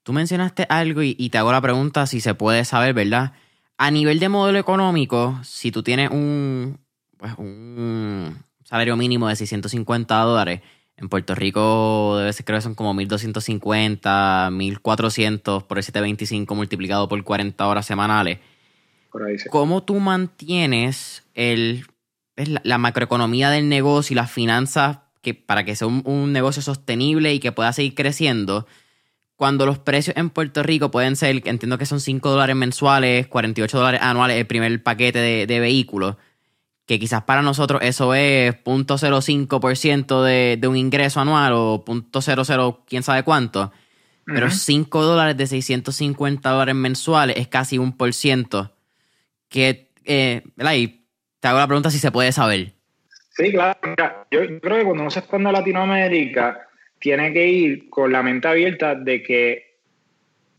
[0.03, 3.34] Tú mencionaste algo y, te hago la pregunta si se puede saber, ¿verdad?
[3.78, 6.80] A nivel de modelo económico, si tú tienes un,
[7.17, 10.61] pues un salario mínimo de 650 dólares,
[10.97, 17.09] en Puerto Rico debe ser, creo que son como 1250, 1400 por el 725 multiplicado
[17.09, 18.39] por 40 horas semanales.
[19.49, 21.86] ¿Cómo tú mantienes el,
[22.36, 27.39] la, macroeconomía del negocio y las finanzas que, para que sea un negocio sostenible y
[27.39, 28.65] que pueda seguir creciendo?
[29.36, 33.77] Cuando los precios en Puerto Rico pueden ser, entiendo que son 5 dólares mensuales, 48
[33.77, 36.15] dólares anuales el primer paquete de, vehículos,
[36.86, 43.03] que quizás para nosotros eso es 0.05% de, de un ingreso anual o 0.00 quién
[43.03, 43.71] sabe cuánto,
[44.25, 48.71] pero 5 dólares de 650 dólares mensuales es casi un por ciento.
[49.49, 50.41] Que, eh,
[50.73, 51.05] Y
[51.39, 52.73] te hago la pregunta si se puede saber.
[53.31, 53.77] Sí, claro.
[54.31, 56.67] yo creo que cuando uno se expande a Latinoamérica,
[56.99, 59.77] tiene que ir con la mente abierta de que,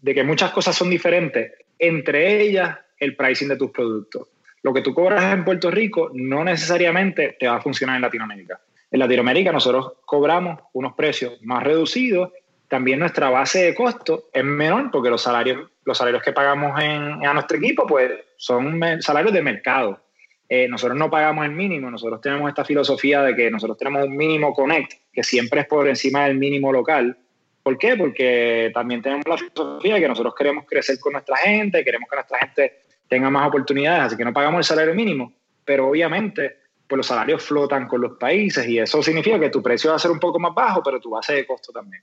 [0.01, 4.29] de que muchas cosas son diferentes, entre ellas el pricing de tus productos.
[4.63, 8.61] Lo que tú cobras en Puerto Rico no necesariamente te va a funcionar en Latinoamérica.
[8.91, 12.31] En Latinoamérica nosotros cobramos unos precios más reducidos,
[12.69, 17.25] también nuestra base de costo es menor porque los salarios, los salarios que pagamos en,
[17.25, 20.01] a nuestro equipo pues son salarios de mercado.
[20.49, 24.17] Eh, nosotros no pagamos el mínimo, nosotros tenemos esta filosofía de que nosotros tenemos un
[24.17, 27.17] mínimo connect, que siempre es por encima del mínimo local.
[27.63, 27.97] ¿Por qué?
[27.97, 32.17] Porque también tenemos la filosofía de que nosotros queremos crecer con nuestra gente, queremos que
[32.17, 35.33] nuestra gente tenga más oportunidades, así que no pagamos el salario mínimo,
[35.65, 39.89] pero obviamente pues los salarios flotan con los países y eso significa que tu precio
[39.91, 42.03] va a ser un poco más bajo, pero tu base de costo también.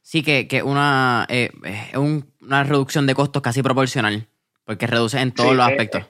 [0.00, 1.50] Sí, que, que una, eh,
[2.40, 4.26] una reducción de costos casi proporcional,
[4.64, 6.04] porque reduce en todos los aspectos.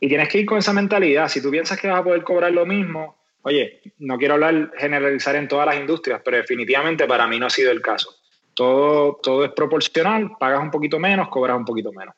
[0.00, 1.28] Y tienes que ir con esa mentalidad.
[1.28, 5.36] Si tú piensas que vas a poder cobrar lo mismo, oye, no quiero hablar generalizar
[5.36, 8.14] en todas las industrias, pero definitivamente para mí no ha sido el caso.
[8.54, 12.14] Todo, todo es proporcional, pagas un poquito menos, cobras un poquito menos.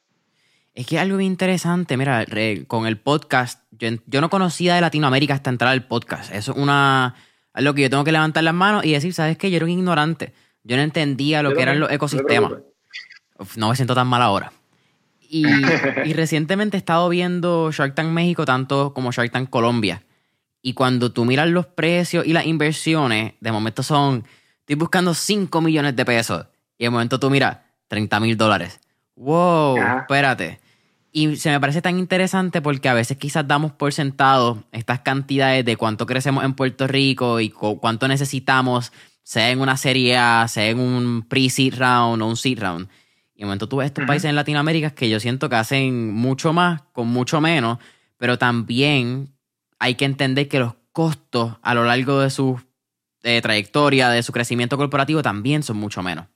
[0.75, 2.25] Es que algo bien interesante, mira,
[2.66, 6.33] con el podcast, yo, no conocía de Latinoamérica hasta entrar al podcast.
[6.33, 7.14] Eso es una,
[7.53, 9.51] algo que yo tengo que levantar las manos y decir, ¿sabes qué?
[9.51, 10.33] Yo era un ignorante.
[10.64, 12.53] Yo no entendía lo que eran los ecosistemas.
[13.57, 14.53] no me siento tan mal ahora.
[15.35, 20.03] Y, recientemente he estado viendo Shark Tank México tanto como Shark Tank Colombia.
[20.63, 24.25] Y cuando tú miras los precios y las inversiones, de momento son,
[24.61, 26.47] estoy buscando 5 millones de pesos.
[26.79, 27.59] Y de momento tú miras,
[27.89, 28.81] 30 mil dólares.
[29.17, 30.61] Wow, espérate.
[31.11, 35.65] Y se me parece tan interesante porque a veces quizás damos por sentado estas cantidades
[35.65, 38.93] de cuánto crecemos en Puerto Rico y cuánto necesitamos,
[39.23, 42.89] sea en una serie A, sea en un pre-seed round o un seed round.
[43.35, 46.53] Y de momento tú ves estos países en Latinoamérica que yo siento que hacen mucho
[46.55, 47.79] más con mucho menos,
[48.17, 49.35] pero también
[49.83, 52.61] hay que entender que los costos a lo largo de su
[53.24, 56.26] eh, trayectoria, de su crecimiento corporativo, también son mucho menos.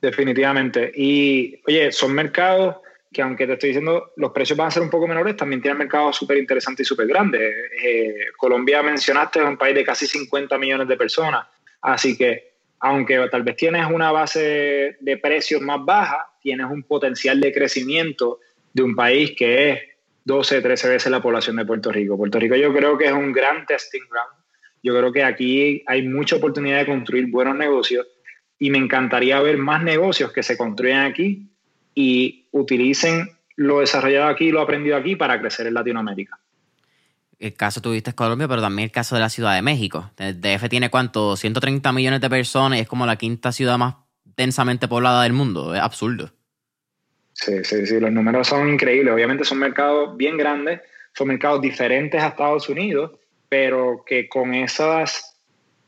[0.00, 0.92] Definitivamente.
[0.94, 2.76] Y oye, son mercados
[3.12, 5.78] que aunque te estoy diciendo los precios van a ser un poco menores, también tienen
[5.78, 7.40] mercados súper interesantes y súper grandes.
[7.82, 11.44] Eh, Colombia mencionaste es un país de casi 50 millones de personas,
[11.82, 17.40] así que aunque tal vez tienes una base de precios más baja, tienes un potencial
[17.40, 18.38] de crecimiento
[18.72, 19.80] de un país que es
[20.28, 22.18] 12, 13 veces la población de Puerto Rico.
[22.18, 24.44] Puerto Rico yo creo que es un gran testing ground.
[24.82, 28.06] Yo creo que aquí hay mucha oportunidad de construir buenos negocios
[28.58, 31.48] y me encantaría ver más negocios que se construyan aquí
[31.94, 36.38] y utilicen lo desarrollado aquí, lo aprendido aquí para crecer en Latinoamérica
[37.38, 40.10] el caso tuviste Colombia, pero también el caso de la Ciudad de México.
[40.18, 43.94] El DF tiene cuánto, 130 millones de personas y es como la quinta ciudad más
[44.24, 45.74] densamente poblada del mundo.
[45.74, 46.32] Es absurdo.
[47.40, 49.14] Sí, sí, sí, los números son increíbles.
[49.14, 50.80] Obviamente son mercados bien grandes,
[51.14, 53.12] son mercados diferentes a Estados Unidos,
[53.48, 55.36] pero que con esas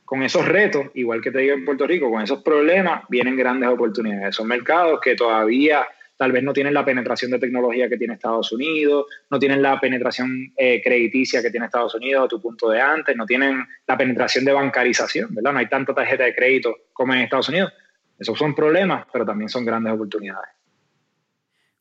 [0.05, 3.69] con esos retos, igual que te digo en Puerto Rico, con esos problemas, vienen grandes
[3.69, 4.35] oportunidades.
[4.35, 5.87] Son mercados que todavía
[6.17, 9.79] tal vez no tienen la penetración de tecnología que tiene Estados Unidos, no tienen la
[9.79, 13.97] penetración eh, crediticia que tiene Estados Unidos, a tu punto de antes, no tienen la
[13.97, 15.53] penetración de bancarización, ¿verdad?
[15.53, 17.73] No hay tanta tarjeta de crédito como en Estados Unidos.
[18.19, 20.60] Esos son problemas, pero también son grandes oportunidades.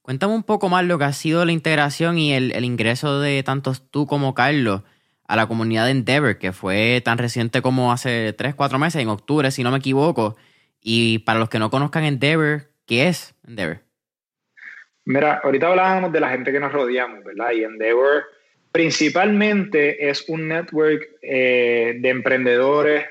[0.02, 3.90] Cuéntame un poco más lo que ha sido la integración y el, ingreso de tantos
[3.92, 4.82] tú como Carlos
[5.28, 9.10] a la comunidad de Endeavor, que fue tan reciente como hace 3, 4 meses, en
[9.10, 10.36] octubre, si no me equivoco.
[10.82, 13.82] Y para los que no conozcan Endeavor, ¿qué es Endeavor?
[15.06, 17.52] Mira, ahorita hablábamos de la gente que nos rodeamos, ¿verdad?
[17.52, 18.24] Y Endeavor
[18.72, 23.06] principalmente es un network eh, de emprendedores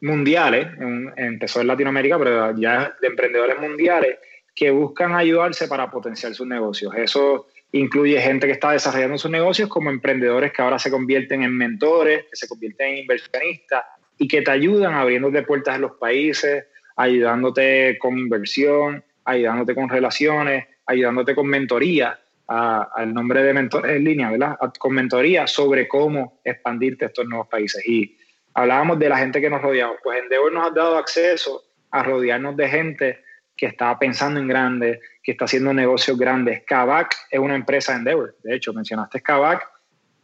[0.00, 0.68] mundiales,
[1.16, 4.18] empezó en Latinoamérica, pero ya de emprendedores mundiales
[4.58, 6.92] que buscan ayudarse para potenciar sus negocios.
[6.96, 11.56] Eso incluye gente que está desarrollando sus negocios como emprendedores que ahora se convierten en
[11.56, 13.84] mentores, que se convierten en inversionistas
[14.18, 20.66] y que te ayudan abriéndote puertas en los países, ayudándote con inversión, ayudándote con relaciones,
[20.86, 24.56] ayudándote con mentoría, al nombre de mentores en línea, ¿verdad?
[24.76, 27.86] Con mentoría sobre cómo expandirte a estos nuevos países.
[27.86, 28.16] Y
[28.54, 29.98] hablábamos de la gente que nos rodeamos.
[30.02, 33.27] Pues Endeavor nos ha dado acceso a rodearnos de gente
[33.58, 36.62] que está pensando en grande, que está haciendo negocios grandes.
[36.64, 38.36] Kavak es una empresa de Endeavor.
[38.42, 39.68] De hecho, mencionaste Kavak.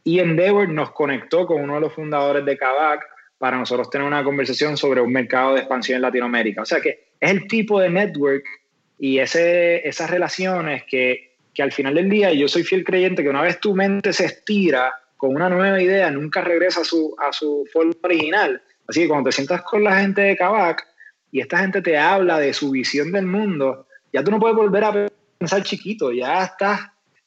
[0.04, 3.04] Y Endeavor nos conectó con uno de los fundadores de Kavak
[3.38, 6.62] para nosotros tener una conversación sobre un mercado de expansión en Latinoamérica.
[6.62, 8.44] O sea que es el tipo de network
[8.98, 13.28] y ese, esas relaciones que, que al final del día yo soy fiel creyente que
[13.28, 17.32] una vez tu mente se estira con una nueva idea, nunca regresa a su, a
[17.32, 18.62] su forma original.
[18.86, 20.86] Así que cuando te sientas con la gente de Kavak
[21.34, 24.84] y esta gente te habla de su visión del mundo, ya tú no puedes volver
[24.84, 26.82] a pensar chiquito, ya estás,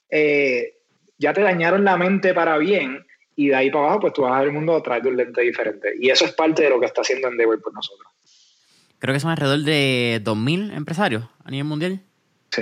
[0.10, 0.76] eh,
[1.18, 3.06] ya te dañaron la mente para bien
[3.36, 5.10] y de ahí para abajo pues tú vas a ver el mundo a través de
[5.10, 5.90] un lente diferente.
[6.00, 8.08] Y eso es parte de lo que está haciendo Endeavor por nosotros.
[8.98, 12.00] Creo que son alrededor de 2.000 empresarios a nivel mundial.
[12.50, 12.62] Sí,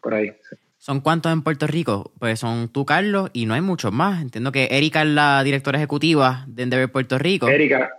[0.00, 0.32] por ahí.
[0.78, 2.10] ¿Son cuántos en Puerto Rico?
[2.18, 4.22] Pues son tú, Carlos, y no hay muchos más.
[4.22, 7.48] Entiendo que Erika es la directora ejecutiva de Endeavor Puerto Rico.
[7.48, 7.90] Erika,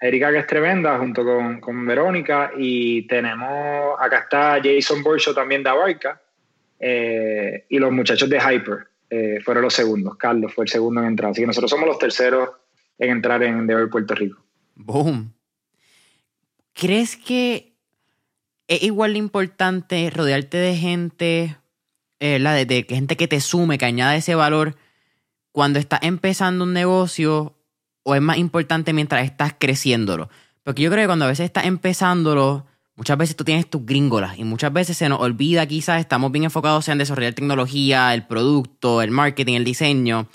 [0.00, 5.62] Erika que es tremenda, junto con, con Verónica, y tenemos, acá está Jason Borsho también
[5.62, 6.20] de Abarca,
[6.78, 10.16] eh, y los muchachos de Hyper eh, fueron los segundos.
[10.16, 11.30] Carlos fue el segundo en entrar.
[11.30, 12.50] Así que nosotros somos los terceros
[12.98, 14.42] en entrar en Endeavor Puerto Rico.
[14.74, 15.32] Boom.
[16.72, 17.74] ¿Crees que
[18.66, 21.56] es igual de importante rodearte de gente,
[22.18, 24.74] eh, la de, de, gente que te sume, que añade ese valor
[25.52, 27.54] cuando estás empezando un negocio
[28.04, 30.30] o es más importante mientras estás creciéndolo?
[30.62, 34.38] Porque yo creo que cuando a veces estás empezándolo, muchas veces tú tienes tus gringolas
[34.38, 39.02] y muchas veces se nos olvida quizás, estamos bien enfocados en desarrollar tecnología, el producto,
[39.02, 40.28] el marketing, el diseño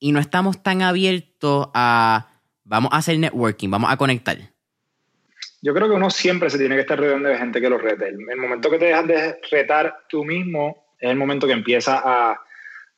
[0.00, 2.28] y no estamos tan abiertos a
[2.64, 4.38] vamos a hacer networking, vamos a conectar
[5.60, 8.08] yo creo que uno siempre se tiene que estar rodeando de gente que lo rete.
[8.08, 12.40] El, momento que te dejas de retar tú mismo es el momento que empieza a,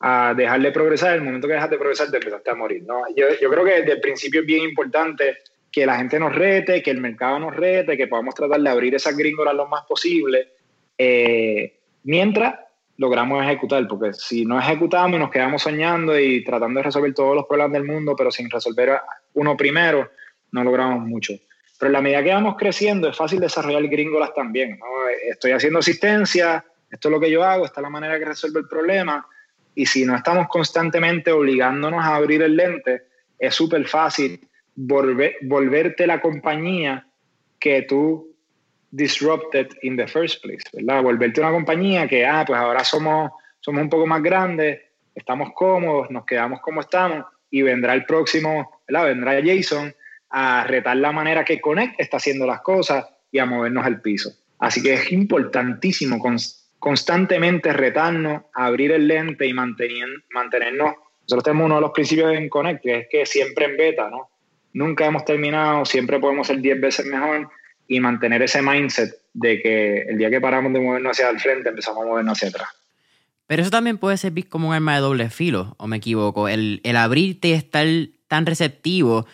[0.01, 1.15] a dejar de progresar.
[1.15, 2.83] El momento que dejas de progresar te empezaste a morir.
[2.85, 3.03] ¿no?
[3.15, 5.37] Yo, yo creo que desde el principio es bien importante
[5.71, 8.93] que la gente nos rete, que el mercado nos rete, que podamos tratar de abrir
[8.93, 10.49] esas gringolas lo más posible,
[10.97, 12.55] eh, mientras
[12.97, 17.35] logramos ejecutar, porque si no ejecutamos y nos quedamos soñando y tratando de resolver todos
[17.35, 18.99] los problemas del mundo, pero sin resolver
[19.33, 20.11] uno primero,
[20.51, 21.33] no logramos mucho.
[21.79, 24.77] Pero en la medida que vamos creciendo es fácil desarrollar gringolas también.
[25.27, 28.59] Estoy haciendo asistencia, esto es lo que yo hago, esta es la manera que resuelvo
[28.59, 29.25] el problema.
[29.75, 33.03] Y si no estamos constantemente obligándonos a abrir el lente,
[33.39, 34.39] es súper fácil
[34.75, 37.07] volver, volverte la compañía
[37.59, 38.35] que tú
[38.91, 41.01] disrupted in the first place, ¿verdad?
[41.01, 44.81] Volverte una compañía que, ah, pues ahora somos, somos un poco más grandes,
[45.15, 49.05] estamos cómodos, nos quedamos como estamos y vendrá el próximo, ¿verdad?
[49.05, 49.93] Vendrá Jason
[50.29, 54.31] a retar la manera que Connect está haciendo las cosas y a movernos al piso.
[54.59, 56.19] Así que es importantísimo
[56.81, 60.95] constantemente retarnos, abrir el lente y mantenernos.
[61.21, 64.31] Nosotros tenemos uno de los principios en Connect, que es que siempre en beta, ¿no?
[64.73, 67.51] Nunca hemos terminado, siempre podemos ser 10 veces mejor
[67.87, 71.69] y mantener ese mindset de que el día que paramos de movernos hacia el frente,
[71.69, 72.69] empezamos a movernos hacia atrás.
[73.45, 76.49] Pero eso también puede servir como un arma de doble filo, o me equivoco.
[76.49, 77.85] El, el abrirte y estar
[78.27, 79.27] tan receptivo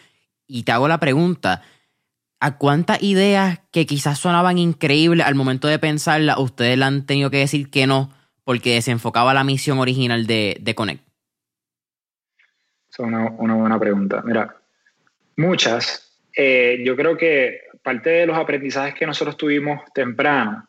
[0.48, 1.64] y te hago la pregunta,
[2.40, 7.30] ¿a cuántas ideas que quizás sonaban increíbles al momento de pensarlas, ustedes le han tenido
[7.30, 8.12] que decir que no
[8.44, 11.04] porque desenfocaba la misión original de, de Connect?
[12.90, 14.22] Es una, una, buena pregunta.
[14.26, 14.56] Mira,
[15.36, 16.12] muchas.
[16.36, 20.68] Eh, yo creo que parte de los aprendizajes que nosotros tuvimos temprano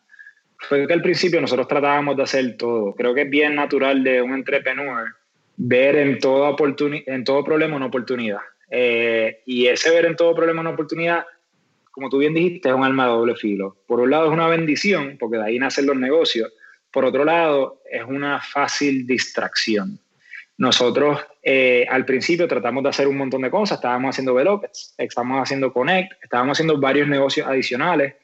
[0.58, 2.94] fue que al principio nosotros tratábamos de hacer todo.
[2.94, 5.14] Creo que es bien natural de un entrepreneur
[5.56, 8.40] ver en todo, en todo problema una oportunidad.
[8.70, 11.26] Eh, y ese ver en todo problema una oportunidad,
[11.98, 13.76] como tú bien dijiste, es un alma de doble filo.
[13.88, 16.52] Por un lado es una bendición, porque de ahí nacen los negocios.
[16.92, 19.98] Por otro lado, es una fácil distracción.
[20.58, 25.42] Nosotros eh, al principio tratamos de hacer un montón de cosas, estábamos haciendo Velox, estábamos
[25.42, 28.14] haciendo Connect, estábamos haciendo varios negocios adicionales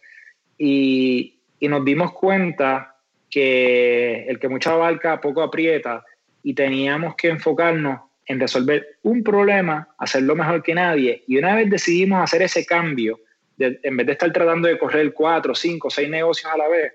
[0.57, 2.95] y, y nos dimos cuenta
[3.29, 6.05] que el que mucha abarca poco aprieta
[6.45, 11.25] y teníamos que enfocarnos en resolver un problema, hacerlo mejor que nadie.
[11.27, 13.19] Y una vez decidimos hacer ese cambio,
[13.59, 16.93] en vez de estar tratando de correr cuatro, cinco, seis negocios a la vez,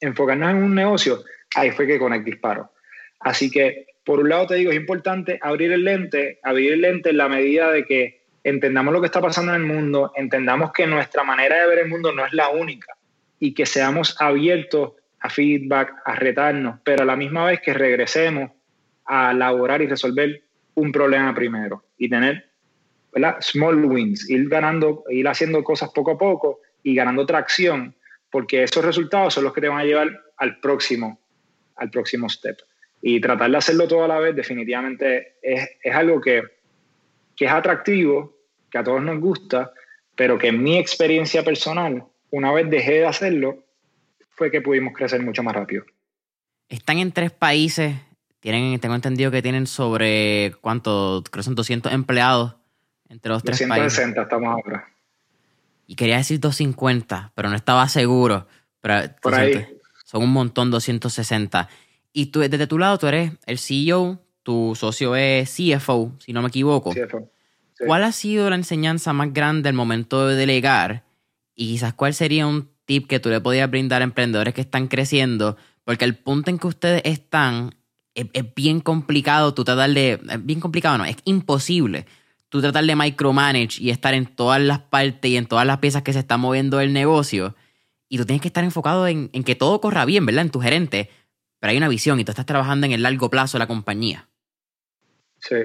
[0.00, 1.22] enfocarnos en un negocio,
[1.54, 2.70] ahí fue que Connect disparó.
[3.20, 7.10] Así que, por un lado te digo, es importante abrir el lente, abrir el lente
[7.10, 10.86] en la medida de que entendamos lo que está pasando en el mundo, entendamos que
[10.86, 12.94] nuestra manera de ver el mundo no es la única
[13.38, 18.50] y que seamos abiertos a feedback, a retarnos, pero a la misma vez que regresemos
[19.06, 20.42] a elaborar y resolver
[20.74, 22.50] un problema primero y tener
[23.14, 23.36] ¿verdad?
[23.40, 27.94] small wins, ir ganando, ir haciendo cosas poco a poco y ganando tracción,
[28.30, 31.20] porque esos resultados son los que te van a llevar al próximo,
[31.76, 32.58] al próximo step.
[33.00, 36.42] Y tratar de hacerlo todo a la vez definitivamente es, es algo que,
[37.36, 38.36] que es atractivo,
[38.70, 39.72] que a todos nos gusta,
[40.16, 43.64] pero que en mi experiencia personal, una vez dejé de hacerlo,
[44.30, 45.84] fue que pudimos crecer mucho más rápido.
[46.68, 47.94] Están en tres países,
[48.40, 51.22] tienen, tengo entendido que tienen sobre, ¿cuánto?
[51.30, 52.56] Creo son 200 empleados
[53.08, 53.98] entre los tres países.
[53.98, 54.88] 260 estamos ahora.
[55.86, 58.46] Y quería decir 250, pero no estaba seguro.
[58.80, 59.66] Pero Por ahí.
[60.04, 61.68] Son un montón, 260.
[62.12, 66.42] Y tú, desde tu lado, tú eres el CEO, tu socio es CFO, si no
[66.42, 66.92] me equivoco.
[66.92, 67.30] CFO.
[67.86, 71.04] ¿Cuál ha sido la enseñanza más grande al momento de delegar?
[71.54, 74.88] Y quizás cuál sería un tip que tú le podías brindar a emprendedores que están
[74.88, 77.74] creciendo, porque el punto en que ustedes están
[78.14, 82.06] es, bien complicado, tú tratar de, es bien complicado, no, es imposible
[82.54, 86.02] tú tratar de micromanage y estar en todas las partes y en todas las piezas
[86.02, 87.56] que se está moviendo el negocio.
[88.08, 90.42] Y tú tienes que estar enfocado en, en que todo corra bien, ¿verdad?
[90.42, 91.10] En tu gerente.
[91.58, 94.28] Pero hay una visión y tú estás trabajando en el largo plazo de la compañía.
[95.40, 95.56] Sí.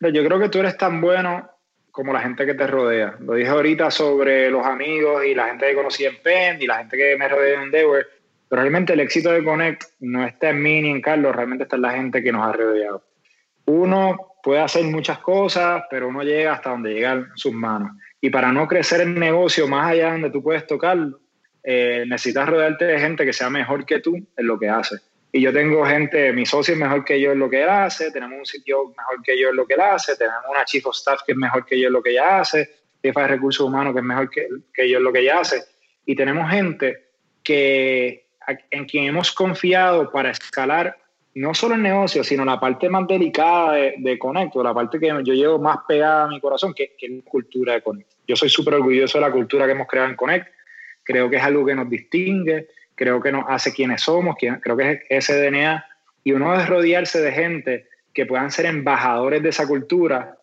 [0.00, 1.48] Yo creo que tú eres tan bueno
[1.92, 3.16] como la gente que te rodea.
[3.20, 6.78] Lo dije ahorita sobre los amigos y la gente que conocí en Penn y la
[6.78, 8.04] gente que me rodea en Endeavor,
[8.48, 11.76] pero realmente el éxito de Connect no está en mí ni en Carlos, realmente está
[11.76, 13.04] en la gente que nos ha rodeado.
[13.66, 17.90] Uno puede hacer muchas cosas, pero uno llega hasta donde llegan sus manos.
[18.20, 21.18] Y para no crecer el negocio más allá de donde tú puedes tocarlo,
[21.64, 24.98] eh, necesitas rodearte de gente que sea mejor que tú en lo que hace.
[25.32, 28.12] Y yo tengo gente, mi socio es mejor que yo en lo que él hace,
[28.12, 30.94] tenemos un sitio mejor que yo en lo que él hace, tenemos una chief of
[30.94, 32.70] staff que es mejor que yo en lo que ella hace,
[33.02, 35.64] jefa de recursos humanos que es mejor que, que yo en lo que ella hace.
[36.04, 37.08] Y tenemos gente
[37.42, 38.28] que,
[38.70, 40.96] en quien hemos confiado para escalar
[41.36, 45.08] no solo el negocio, sino la parte más delicada de, de Conecto, la parte que
[45.08, 48.10] yo llevo más pegada a mi corazón, que, es la cultura de Connect.
[48.26, 50.48] Yo soy súper orgulloso de la cultura que hemos creado en Connect.
[51.02, 54.90] Creo que es algo que nos distingue, creo que nos hace quienes somos, creo que
[54.90, 55.84] es ese DNA.
[56.24, 60.38] Y uno es rodearse de gente que puedan ser embajadores de esa cultura.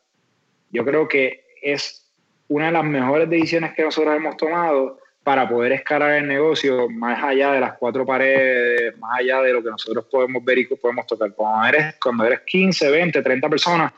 [0.70, 2.08] Yo creo que es
[2.50, 7.24] una de las mejores decisiones que nosotros hemos tomado para poder escalar el negocio más
[7.24, 11.08] allá de las cuatro paredes, más allá de lo que nosotros podemos ver y podemos
[11.08, 11.34] tocar.
[11.34, 13.94] Cuando eres, cuando eres 15, 20, 30 personas,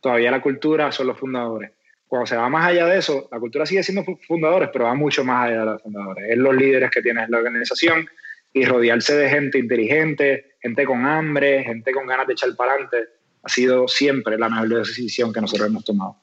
[0.00, 1.72] todavía la cultura son los fundadores.
[2.06, 5.24] Cuando se va más allá de eso, la cultura sigue siendo fundadores, pero va mucho
[5.24, 6.30] más allá de los fundadores.
[6.30, 8.08] Es los líderes que tiene la organización
[8.52, 12.96] y rodearse de gente inteligente, gente con hambre, gente con ganas de echar para adelante,
[13.42, 16.16] ha sido siempre la mejor decisión que nosotros hemos tomado.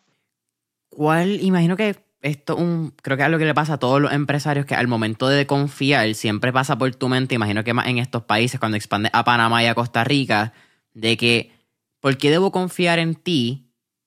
[0.89, 1.39] ¿Cuál?
[1.41, 1.95] Imagino que
[2.26, 4.88] esto un, creo que es algo que le pasa a todos los empresarios que al
[4.88, 8.78] momento de confiar siempre pasa por tu mente, imagino que más en estos países cuando
[8.78, 10.53] expandes a Panamá y a Costa Rica,
[10.93, 11.51] de que
[11.99, 13.65] ¿por qué debo confiar en ti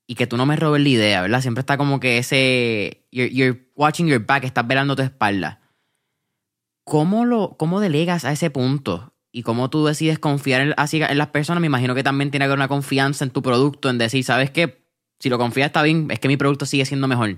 [0.08, 1.42] y que tú no me robes la idea, ¿verdad?
[1.42, 3.06] Siempre está como que ese.
[3.12, 5.60] You're, watching your back, estás velando tu espalda.
[6.84, 9.12] ¿Cómo, lo, ¿Cómo delegas a ese punto?
[9.30, 11.60] ¿Y cómo tú decides confiar en, así, en las personas?
[11.60, 14.50] Me imagino que también tiene que haber una confianza en tu producto, en decir, ¿sabes
[14.50, 14.82] qué?
[15.20, 17.36] Si lo confías está bien, es que mi producto sigue siendo mejor.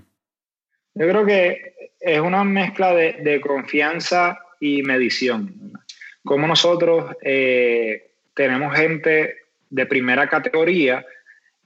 [0.95, 5.73] Yo creo que es una mezcla de, de confianza y medición.
[6.25, 9.37] Como nosotros eh, tenemos gente
[9.71, 11.05] de primera categoría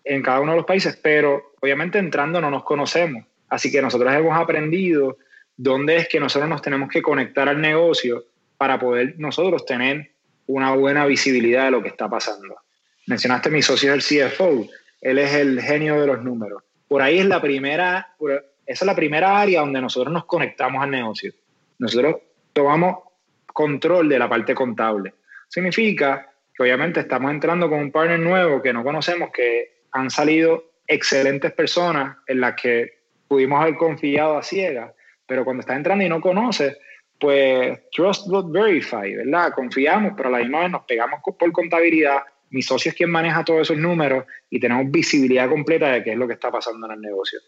[0.05, 3.25] en cada uno de los países, pero obviamente entrando no nos conocemos.
[3.49, 5.19] Así que nosotros hemos aprendido
[5.57, 8.25] dónde es que nosotros nos tenemos que conectar al negocio
[8.57, 10.11] para poder nosotros tener
[10.47, 12.57] una buena visibilidad de lo que está pasando.
[13.07, 14.69] Mencionaste mi socio el CFO,
[15.01, 16.63] él es el genio de los números.
[16.89, 18.15] Por ahí es la primera,
[18.67, 21.33] esa es la primera área donde nosotros nos conectamos al negocio.
[21.79, 22.17] Nosotros
[22.53, 22.99] tomamos
[23.47, 25.15] control de la parte contable.
[25.49, 30.73] Significa que obviamente estamos entrando con un partner nuevo que no conocemos, que han salido
[30.87, 32.99] excelentes personas en las que
[33.29, 34.93] pudimos haber confiado a ciegas,
[35.27, 36.77] pero cuando estás entrando y no conoces,
[37.19, 39.53] pues trust but verify, ¿verdad?
[39.55, 42.23] Confiamos, pero a la misma vez nos pegamos por contabilidad.
[42.51, 46.19] Mi socio es quien maneja todos esos números y tenemos visibilidad completa de qué es
[46.19, 47.41] lo que está pasando en el negocio.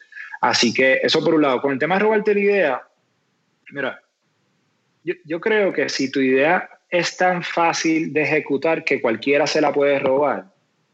[0.49, 1.61] Así que eso por un lado.
[1.61, 2.83] Con el tema de robarte la idea,
[3.73, 4.01] mira,
[5.03, 9.61] yo, yo creo que si tu idea es tan fácil de ejecutar que cualquiera se
[9.61, 10.47] la puede robar,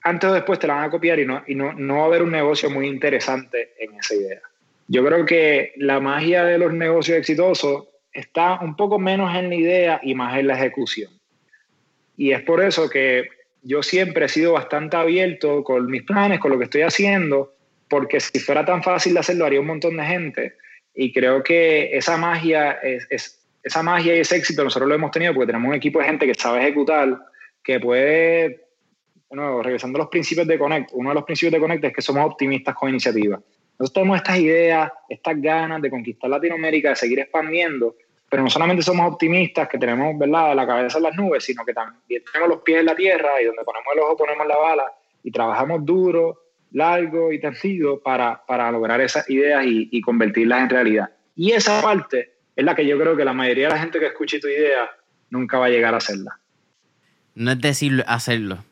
[0.03, 2.07] antes o después te la van a copiar y no, y no, no va a
[2.07, 4.41] haber un negocio muy interesante en esa idea.
[4.89, 9.55] Yo creo que la magia de los negocios exitosos está un poco menos en la
[9.55, 11.13] idea y más en la ejecución.
[12.17, 13.29] Y es por eso que
[13.63, 17.55] yo siempre he sido bastante abierto con mis planes, con lo que estoy haciendo,
[17.93, 20.55] porque si fuera tan fácil de hacerlo, haría un montón de gente.
[20.95, 25.35] Y creo que esa magia, es, esa magia y ese éxito nosotros lo hemos tenido
[25.35, 27.19] porque tenemos un equipo de gente que sabe ejecutar,
[27.63, 28.65] que puede
[29.29, 32.01] bueno, regresando a los principios de Connect, uno de los principios de Connect es que
[32.01, 33.39] somos optimistas con iniciativa.
[33.79, 37.97] Nosotros tenemos estas ideas, estas ganas de conquistar Latinoamérica, de seguir expandiendo,
[38.31, 40.57] pero no solamente somos optimistas, que tenemos ¿verdad?
[40.57, 43.45] la cabeza en las nubes, sino que también tenemos los pies en la tierra y
[43.45, 44.85] donde ponemos el ojo ponemos la bala
[45.23, 46.42] y trabajamos duro,
[46.73, 51.11] largo y tendido para, para lograr esas ideas y, convertirlas en realidad.
[51.37, 54.07] Y esa parte es la que yo creo que la mayoría de la gente que
[54.07, 54.91] escuche tu idea
[55.31, 56.39] nunca va a llegar a hacerla.
[57.35, 58.65] No es decirlo, hacerlo.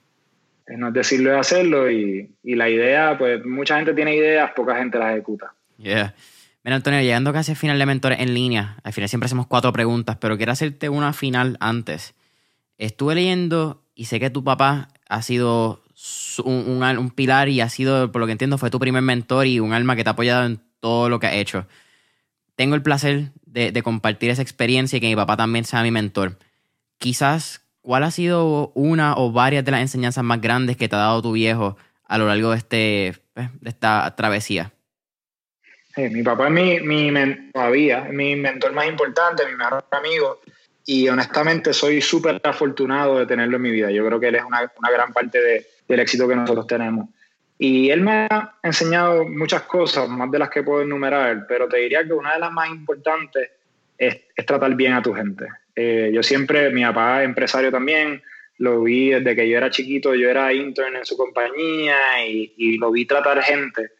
[0.68, 4.76] No es decirlo, es hacerlo y, y la idea, pues mucha gente tiene ideas, poca
[4.76, 5.52] gente las ejecuta.
[5.78, 6.14] Yeah.
[6.62, 9.72] Mira, Antonio, llegando casi al final de Mentores en línea, al final siempre hacemos cuatro
[9.72, 12.14] preguntas, pero quiero hacerte una final antes.
[12.76, 15.82] Estuve leyendo y sé que tu papá ha sido
[16.44, 19.60] un, un, pilar y ha sido, por lo que entiendo, fue tu primer mentor y
[19.60, 21.66] un alma que te ha apoyado en todo lo que ha hecho.
[22.56, 25.90] Tengo el placer de, de compartir esa experiencia y que mi papá también sea mi
[25.90, 26.38] mentor.
[26.98, 31.00] Quizás, ¿cuál ha sido una o varias de las enseñanzas más grandes que te ha
[31.00, 34.72] dado tu viejo a lo largo de, este, pues, de esta travesía?
[35.96, 40.40] mi papá es mi, mi todavía, mi mentor más importante, mi mejor amigo.
[40.86, 43.90] Y honestamente soy súper afortunado de tenerlo en mi vida.
[43.90, 47.08] Yo creo que él es una, una gran parte de, del éxito que nosotros tenemos.
[47.58, 51.78] Y él me ha enseñado muchas cosas, más de las que puedo enumerar, pero te
[51.78, 53.50] diría que una de las más importantes
[53.98, 55.46] es, es tratar bien a tu gente.
[55.76, 58.22] Eh, yo siempre, mi papá es empresario también,
[58.58, 62.78] lo vi desde que yo era chiquito, yo era intern en su compañía y, y
[62.78, 63.90] lo vi tratar gente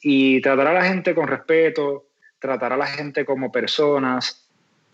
[0.00, 2.06] y tratar a la gente con respeto,
[2.38, 4.48] tratar a la gente como personas,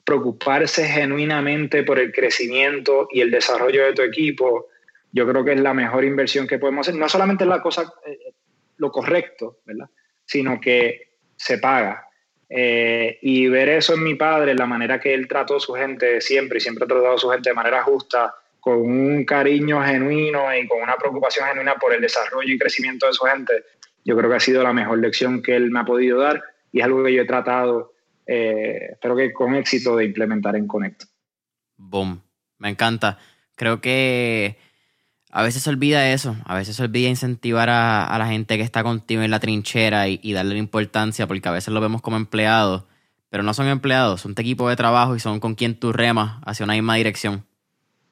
[0.04, 4.68] preocuparse genuinamente por el crecimiento y el desarrollo de tu equipo,
[5.12, 6.98] yo creo que es la mejor inversión que podemos hacer.
[6.98, 8.34] No solamente es la cosa, eh,
[8.78, 9.88] lo correcto, ¿verdad?
[10.24, 12.06] Sino que se paga.
[12.48, 16.20] Eh, y ver eso en mi padre, la manera que él trató a su gente
[16.20, 20.54] siempre y siempre ha tratado a su gente de manera justa, con un cariño genuino
[20.54, 23.64] y con una preocupación genuina por el desarrollo y crecimiento de su gente,
[24.04, 26.78] yo creo que ha sido la mejor lección que él me ha podido dar y
[26.78, 27.92] es algo que yo he tratado,
[28.26, 31.04] eh, espero que con éxito, de implementar en Connect.
[31.76, 32.22] Boom,
[32.58, 33.18] me encanta.
[33.56, 34.56] Creo que
[35.34, 38.82] a veces se olvida eso, a veces se olvida incentivar a, la gente que está
[38.82, 42.84] contigo en la trinchera y, darle la importancia, porque a veces lo vemos como empleados,
[43.30, 46.38] pero no son empleados, son tu equipo de trabajo y son con quien tú remas
[46.44, 47.46] hacia una misma dirección.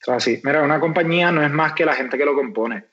[0.08, 2.84] Así, mira, una compañía no es más que la gente que lo compone.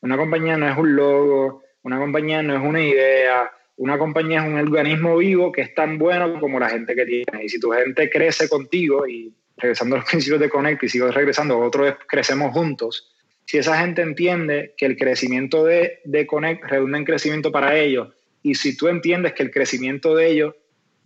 [0.00, 4.48] Una compañía no es un logo, una compañía no es una idea, una compañía es
[4.48, 7.44] un organismo vivo que es tan bueno como la gente que tiene.
[7.44, 11.08] Y si tu gente crece contigo, y regresando a los principios de Connect y sigo
[11.12, 13.12] regresando, otros crecemos juntos,
[13.46, 18.08] si esa gente entiende que el crecimiento de, de Connect redunda en crecimiento para ellos,
[18.42, 20.54] y si tú entiendes que el crecimiento de ellos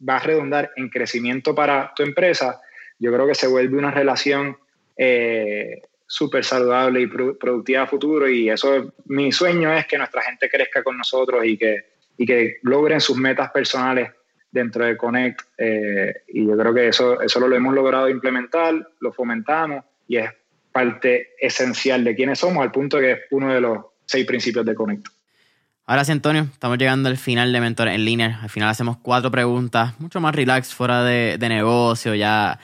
[0.06, 2.60] va a redundar en crecimiento para tu empresa,
[2.98, 4.56] yo creo que se vuelve una relación
[4.96, 10.48] eh, súper saludable y productiva a futuro y eso mi sueño es que nuestra gente
[10.48, 11.84] crezca con nosotros y que,
[12.16, 14.10] y que logren sus metas personales
[14.50, 19.12] dentro de Connect eh, y yo creo que eso, eso lo hemos logrado implementar, lo
[19.12, 20.30] fomentamos y es
[20.80, 24.74] parte esencial de quiénes somos al punto que es uno de los seis principios de
[24.74, 25.06] Connect.
[25.86, 28.38] Ahora sí, Antonio, estamos llegando al final de Mentor en línea.
[28.42, 32.58] Al final hacemos cuatro preguntas, mucho más relax, fuera de, de negocio, ya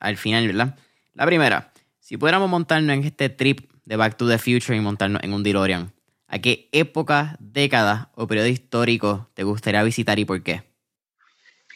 [0.00, 0.76] al final, ¿verdad?
[1.14, 5.22] La primera, si pudiéramos montarnos en este trip de Back to the Future y montarnos
[5.22, 5.92] en un DeLorean,
[6.26, 10.62] ¿a qué época, década o periodo histórico te gustaría visitar y por qué?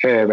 [0.03, 0.26] Eh,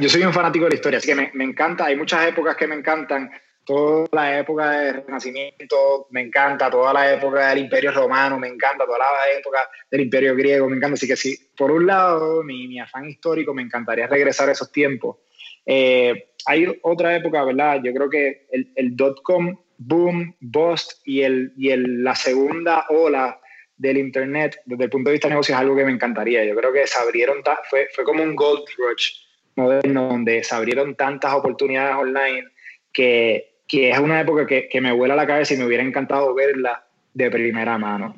[0.00, 2.66] yo soy un fanático de la historia, así que me, encanta, hay muchas épocas que
[2.66, 3.30] me encantan,
[3.70, 8.84] toda la época del Renacimiento me encanta, toda la época del Imperio Romano me encanta,
[8.84, 12.66] toda la época del Imperio Griego me encanta, así que sí, por un lado, mi,
[12.66, 15.18] mi afán histórico me encantaría regresar a esos tiempos.
[15.64, 17.80] Eh, hay otra época, ¿verdad?
[17.84, 23.40] Yo creo que el, el dot-com boom, bust y, el, y el, la segunda ola
[23.76, 26.44] del Internet, desde el punto de vista de negocio, es algo que me encantaría.
[26.44, 27.38] Yo creo que se abrieron,
[27.70, 29.12] fue, fue como un gold rush
[29.54, 32.48] moderno, donde se abrieron tantas oportunidades online
[32.92, 36.34] que, que es una época que, que, me vuela la cabeza y me hubiera encantado
[36.34, 38.16] verla de primera mano.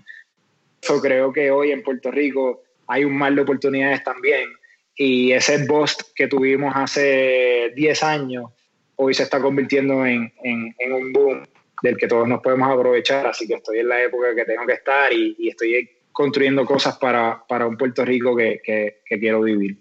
[0.81, 4.49] Yo creo que hoy en Puerto Rico hay un mar de oportunidades también
[4.97, 8.51] y ese bust que tuvimos hace 10 años,
[8.97, 11.47] hoy se está convirtiendo en, en, un boom
[11.83, 14.75] del que todos nos podemos aprovechar, así que estoy en la época que tengo que
[14.75, 19.43] estar y, y estoy construyendo cosas para, para un Puerto Rico que, que, que, quiero
[19.43, 19.79] vivir.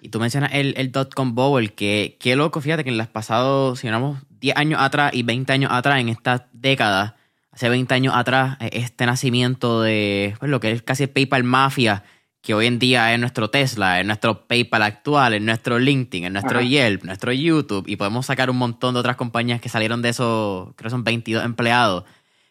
[0.00, 3.80] Y tú mencionas el, el dot-com bubble, que qué loco, fíjate que en los pasados,
[3.80, 7.16] si hablamos 10 años atrás y 20 años atrás, en esta década,
[7.50, 12.04] hace 20 años atrás, este nacimiento de pues, lo que es casi PayPal Mafia,
[12.40, 16.32] que hoy en día es nuestro Tesla, es nuestro PayPal actual, es nuestro LinkedIn, es
[16.32, 20.10] nuestro Yelp, nuestro YouTube, y podemos sacar un montón de otras compañías que salieron de
[20.10, 22.04] esos, creo que son 22 empleados.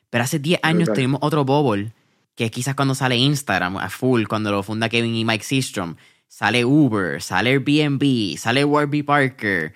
[0.09, 1.93] Pero hace 10 años tuvimos otro bubble
[2.35, 5.95] que quizás cuando sale Instagram a full, cuando lo funda Kevin y Mike Systrom,
[6.27, 9.73] sale Uber, sale Airbnb, sale Warby Parker.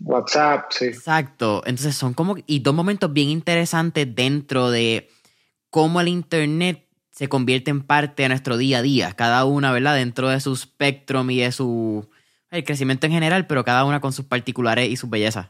[0.00, 0.86] WhatsApp, sí.
[0.86, 1.62] Exacto.
[1.66, 5.08] Entonces son como, y dos momentos bien interesantes dentro de
[5.70, 9.94] cómo el Internet se convierte en parte de nuestro día a día, cada una, ¿verdad?
[9.96, 12.08] Dentro de su spectrum y de su
[12.50, 15.48] el crecimiento en general, pero cada una con sus particulares y sus bellezas.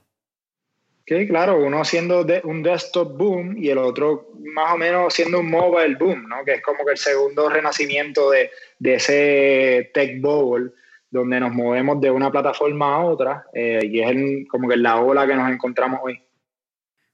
[1.07, 5.51] Sí, claro, uno siendo un desktop boom y el otro más o menos siendo un
[5.51, 6.45] mobile boom, ¿no?
[6.45, 10.73] Que es como que el segundo renacimiento de, ese tech bowl
[11.11, 15.27] donde nos movemos de una plataforma a otra eh, y es como que la ola
[15.27, 16.21] que nos encontramos hoy.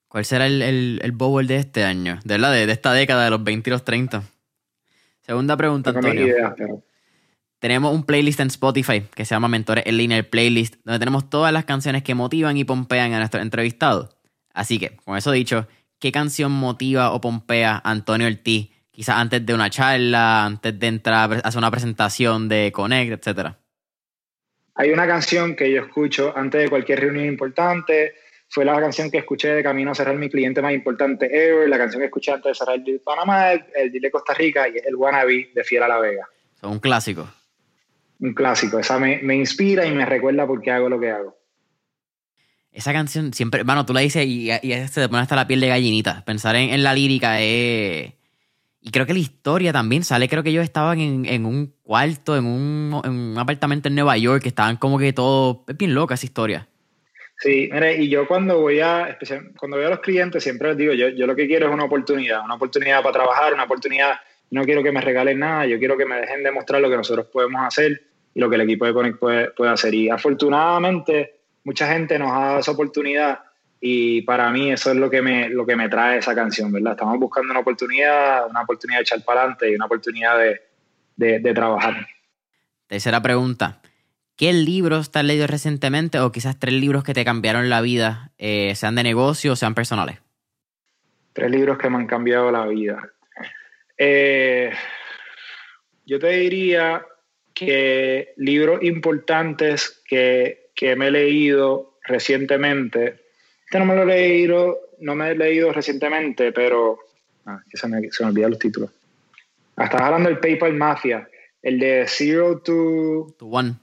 [0.08, 2.20] ¿Cuál será el, el, bowl de este año?
[2.24, 4.22] De, la de, esta década de los 20 y los 30.
[5.20, 6.34] Segunda pregunta, Antonio.
[7.58, 11.28] Tenemos un playlist en Spotify que se llama Mentores en línea, el playlist, donde tenemos
[11.28, 14.16] todas las canciones que motivan y pompean a nuestros entrevistados.
[14.52, 15.66] Así que, con eso dicho,
[15.98, 18.70] ¿qué canción motiva o pompea a Antonio Ortiz?
[18.90, 23.58] Quizás antes de una charla, antes de entrar a hacer una presentación de Connect, etcétera.
[24.76, 28.14] Hay una canción que yo escucho antes de cualquier reunión importante.
[28.48, 31.68] Fue la canción que escuché de camino a cerrar mi cliente más importante ever.
[31.68, 34.74] La canción que escuché antes de cerrar el de Panamá, el, de Costa Rica y
[34.84, 36.28] el Wannabe de Fiel a la Vega.
[36.60, 37.28] Son un clásico
[38.20, 38.78] un clásico.
[38.78, 41.36] Esa me, inspira y me recuerda por qué hago lo que hago.
[42.72, 45.60] Esa canción siempre, bueno, tú la dices y, y se te pone hasta la piel
[45.60, 46.24] de gallinita.
[46.24, 48.12] Pensar en, la lírica es...
[48.86, 52.46] Y creo que la historia también sale, creo que ellos estaban en, un cuarto, en
[52.46, 56.68] un, apartamento en Nueva York, que estaban como que todo, es bien loca esa historia.
[57.40, 59.18] Sí, mire, y yo cuando voy a,
[59.58, 61.82] cuando voy a los clientes siempre les digo, yo, yo lo que quiero es una
[61.82, 64.20] oportunidad, una oportunidad para trabajar, una oportunidad
[64.52, 67.26] no quiero que me regalen nada, yo quiero que me dejen demostrar lo que nosotros
[67.26, 68.02] podemos hacer
[68.34, 69.92] y lo que el equipo de Connect puede, puede hacer.
[69.94, 73.40] Y afortunadamente, mucha gente nos ha dado esa oportunidad
[73.80, 76.92] y para mí eso es lo que me, lo que me trae esa canción, ¿verdad?
[76.92, 80.60] Estamos buscando una oportunidad, una oportunidad de echar para adelante y una oportunidad de,
[81.40, 82.06] de, trabajar.
[82.86, 83.80] Tercera pregunta.
[84.36, 88.32] ¿Qué libros te has leído recientemente o quizás tres libros que te cambiaron la vida,
[88.38, 90.18] eh, sean de negocio o sean personales?
[91.32, 93.12] Tres libros que me han cambiado la vida.
[93.98, 94.72] Eh,
[96.04, 97.04] yo te diría
[97.54, 103.25] que libros importantes que, me he leído recientemente,
[103.66, 107.00] este no me lo he leído, no me he leído recientemente, pero
[107.46, 108.90] ah, se, me, se me olvidan los títulos.
[109.76, 111.28] Ah, estás hablando del PayPal Mafia,
[111.62, 113.74] el de Zero to, One.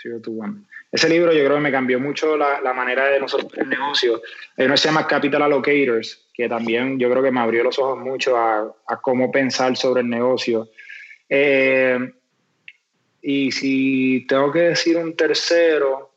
[0.00, 0.60] Zero to One.
[0.92, 4.20] Ese libro yo creo que me cambió mucho la, manera de nosotros el negocio.
[4.58, 7.98] Hay uno se llama Capital Allocators, que también yo creo que me abrió los ojos
[7.98, 10.68] mucho a, cómo pensar sobre el negocio.
[11.28, 12.12] Eh,
[13.22, 16.15] y si tengo que decir un tercero,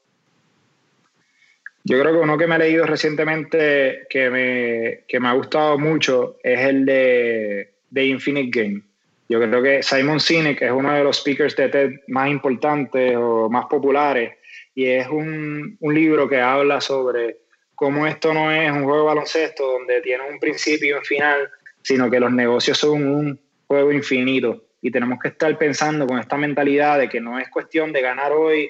[1.84, 5.78] yo creo que uno que me he leído recientemente que me, que me ha gustado
[5.78, 8.82] mucho es el de, de Infinite Game.
[9.30, 13.50] Yo creo que Simon Sinek es uno de los speakers de TED más importantes o
[13.50, 14.34] más populares
[14.74, 17.38] y es un, un libro que habla sobre
[17.76, 21.50] cómo esto no es un juego de baloncesto donde tiene un principio y un final,
[21.82, 26.38] sino que los negocios son un juego infinito y tenemos que estar pensando con esta
[26.38, 28.70] mentalidad de que no es cuestión de ganar hoy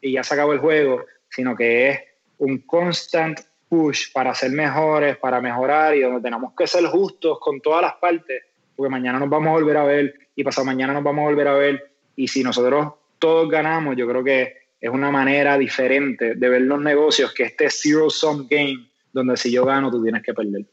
[0.00, 2.00] y ya se acabó el juego, sino que es
[2.38, 7.60] un constant push para ser mejores, para mejorar y donde tenemos que ser justos con
[7.60, 8.42] todas las partes,
[8.74, 11.48] porque mañana nos vamos a volver a ver y pasado mañana nos vamos a volver
[11.48, 16.48] a ver y si nosotros todos ganamos, yo creo que es una manera diferente de
[16.48, 20.32] ver los negocios que este zero sum game donde si yo gano tú tienes que
[20.32, 20.64] perder.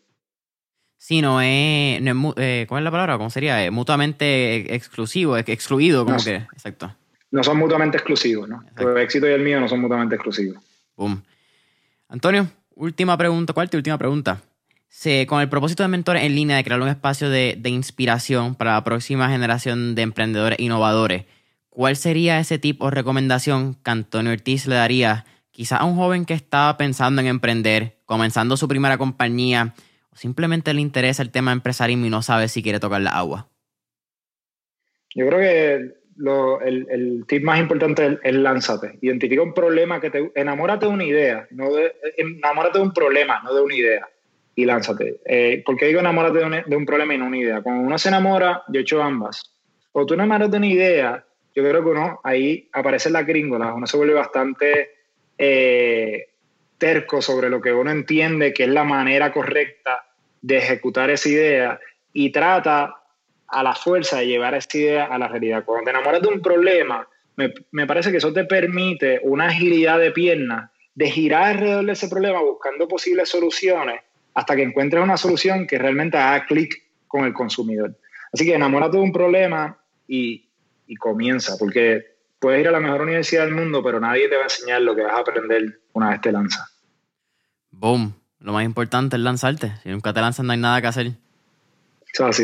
[0.98, 2.02] Sí, no es,
[2.38, 3.18] eh, ¿cuál es la palabra?
[3.18, 3.64] ¿Cómo sería?
[3.64, 6.96] Eh, mutuamente exclusivo, excluido, como que, exacto.
[7.32, 8.64] No son mutuamente exclusivos, ¿no?
[8.78, 10.64] El éxito y el mío no son mutuamente exclusivos.
[10.96, 11.22] Boom.
[12.08, 14.42] Antonio, última pregunta, cuarta y última pregunta.
[15.28, 18.84] Con el propósito de Mentores en línea de crear un espacio de, inspiración para la
[18.84, 21.26] próxima generación de emprendedores innovadores,
[21.70, 26.26] ¿cuál sería ese tip o recomendación que Antonio Ortiz le daría quizás a un joven
[26.26, 29.74] que está pensando en emprender, comenzando su primera compañía,
[30.14, 33.50] simplemente le interesa el tema empresarismo y no sabe si quiere tocar la agua?
[35.14, 38.98] Yo creo que el, tip más importante es, lánzate.
[39.02, 40.32] Identifica un problema que te...
[40.36, 41.70] Enamórate de una idea, no
[42.18, 44.10] enamórate de un problema, no de una idea.
[44.56, 45.20] Y lánzate.
[45.26, 47.62] Eh, ¿Por qué digo enamórate de un, de un, problema y no una idea?
[47.62, 49.54] Cuando uno se enamora, yo he hecho ambas.
[49.92, 53.88] O tú enamoras de una idea, yo creo que uno ahí aparece la gringola, uno
[53.88, 54.92] se vuelve bastante...
[55.38, 56.30] Eh,
[56.78, 60.06] terco sobre lo que uno entiende que es la manera correcta
[60.42, 61.80] de ejecutar esa idea
[62.14, 62.96] y trata
[63.56, 65.64] a la fuerza de llevar esa idea a la realidad.
[65.64, 70.12] Cuando te enamoras de un problema, me, parece que eso te permite una agilidad de
[70.12, 74.02] pierna de girar alrededor de ese problema buscando posibles soluciones
[74.34, 76.74] hasta que encuentres una solución que realmente haga clic
[77.08, 77.98] con el consumidor.
[78.34, 80.50] Así que enamórate de un problema y,
[80.86, 82.04] y comienza, porque
[82.40, 84.96] puedes ir a la mejor universidad del mundo, pero nadie te va a enseñar lo
[84.96, 86.78] que vas a aprender una vez te lanzas.
[87.72, 88.14] Boom.
[88.40, 89.72] Lo más importante es lanzarte.
[89.82, 91.12] Si nunca te lanzas, no hay nada que hacer.
[92.14, 92.44] Eso así.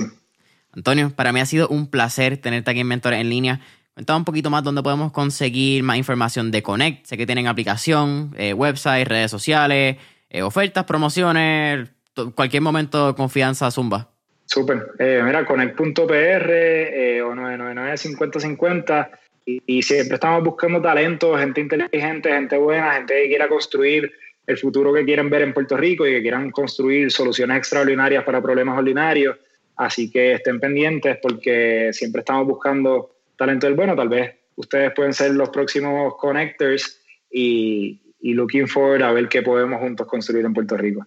[0.73, 3.59] Antonio, para mí ha sido un placer tenerte aquí en Mentores en línea.
[3.93, 7.05] Cuéntame un poquito más dónde podemos conseguir más información de Connect.
[7.05, 9.97] Sé que tienen aplicación, eh, website, redes sociales,
[10.29, 11.89] eh, ofertas, promociones,
[12.35, 14.09] cualquier momento confianza, Zumba.
[14.45, 14.91] Súper.
[14.99, 19.09] Eh, mira, connect.pr eh, o 999-5050
[19.45, 24.11] y, y siempre estamos buscando talento, gente inteligente, gente buena, gente que quiera construir
[24.45, 28.41] el futuro que quieren ver en Puerto Rico y que quieran construir soluciones extraordinarias para
[28.41, 29.37] problemas ordinarios.
[29.75, 33.95] Así que estén pendientes porque siempre estamos buscando talento del bueno.
[33.95, 36.99] Tal vez ustedes pueden ser los próximos connectors
[37.31, 41.05] y, looking forward a ver qué podemos juntos construir en Puerto Rico.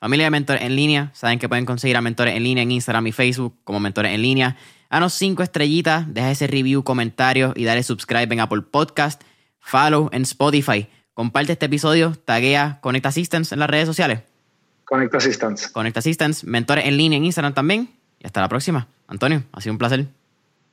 [0.00, 3.06] Familia de Mentores en línea, saben que pueden conseguir a Mentores en línea en Instagram
[3.06, 4.56] y Facebook como Mentores en línea.
[4.90, 9.22] Danos cinco estrellitas, deja ese review, comentario y dale subscribe en Apple Podcast,
[9.58, 10.88] follow en Spotify.
[11.12, 14.29] Comparte este episodio, taguea Connect Assistance en las redes sociales.
[14.90, 15.70] Connect Assistance.
[15.70, 17.88] Connect Assistance, Mentores en línea en Instagram también.
[18.18, 18.88] Y hasta la próxima.
[19.06, 20.06] Antonio, ha sido un placer.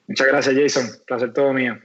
[0.08, 0.90] Muchas gracias, Jason.
[1.06, 1.78] Placer todo mío.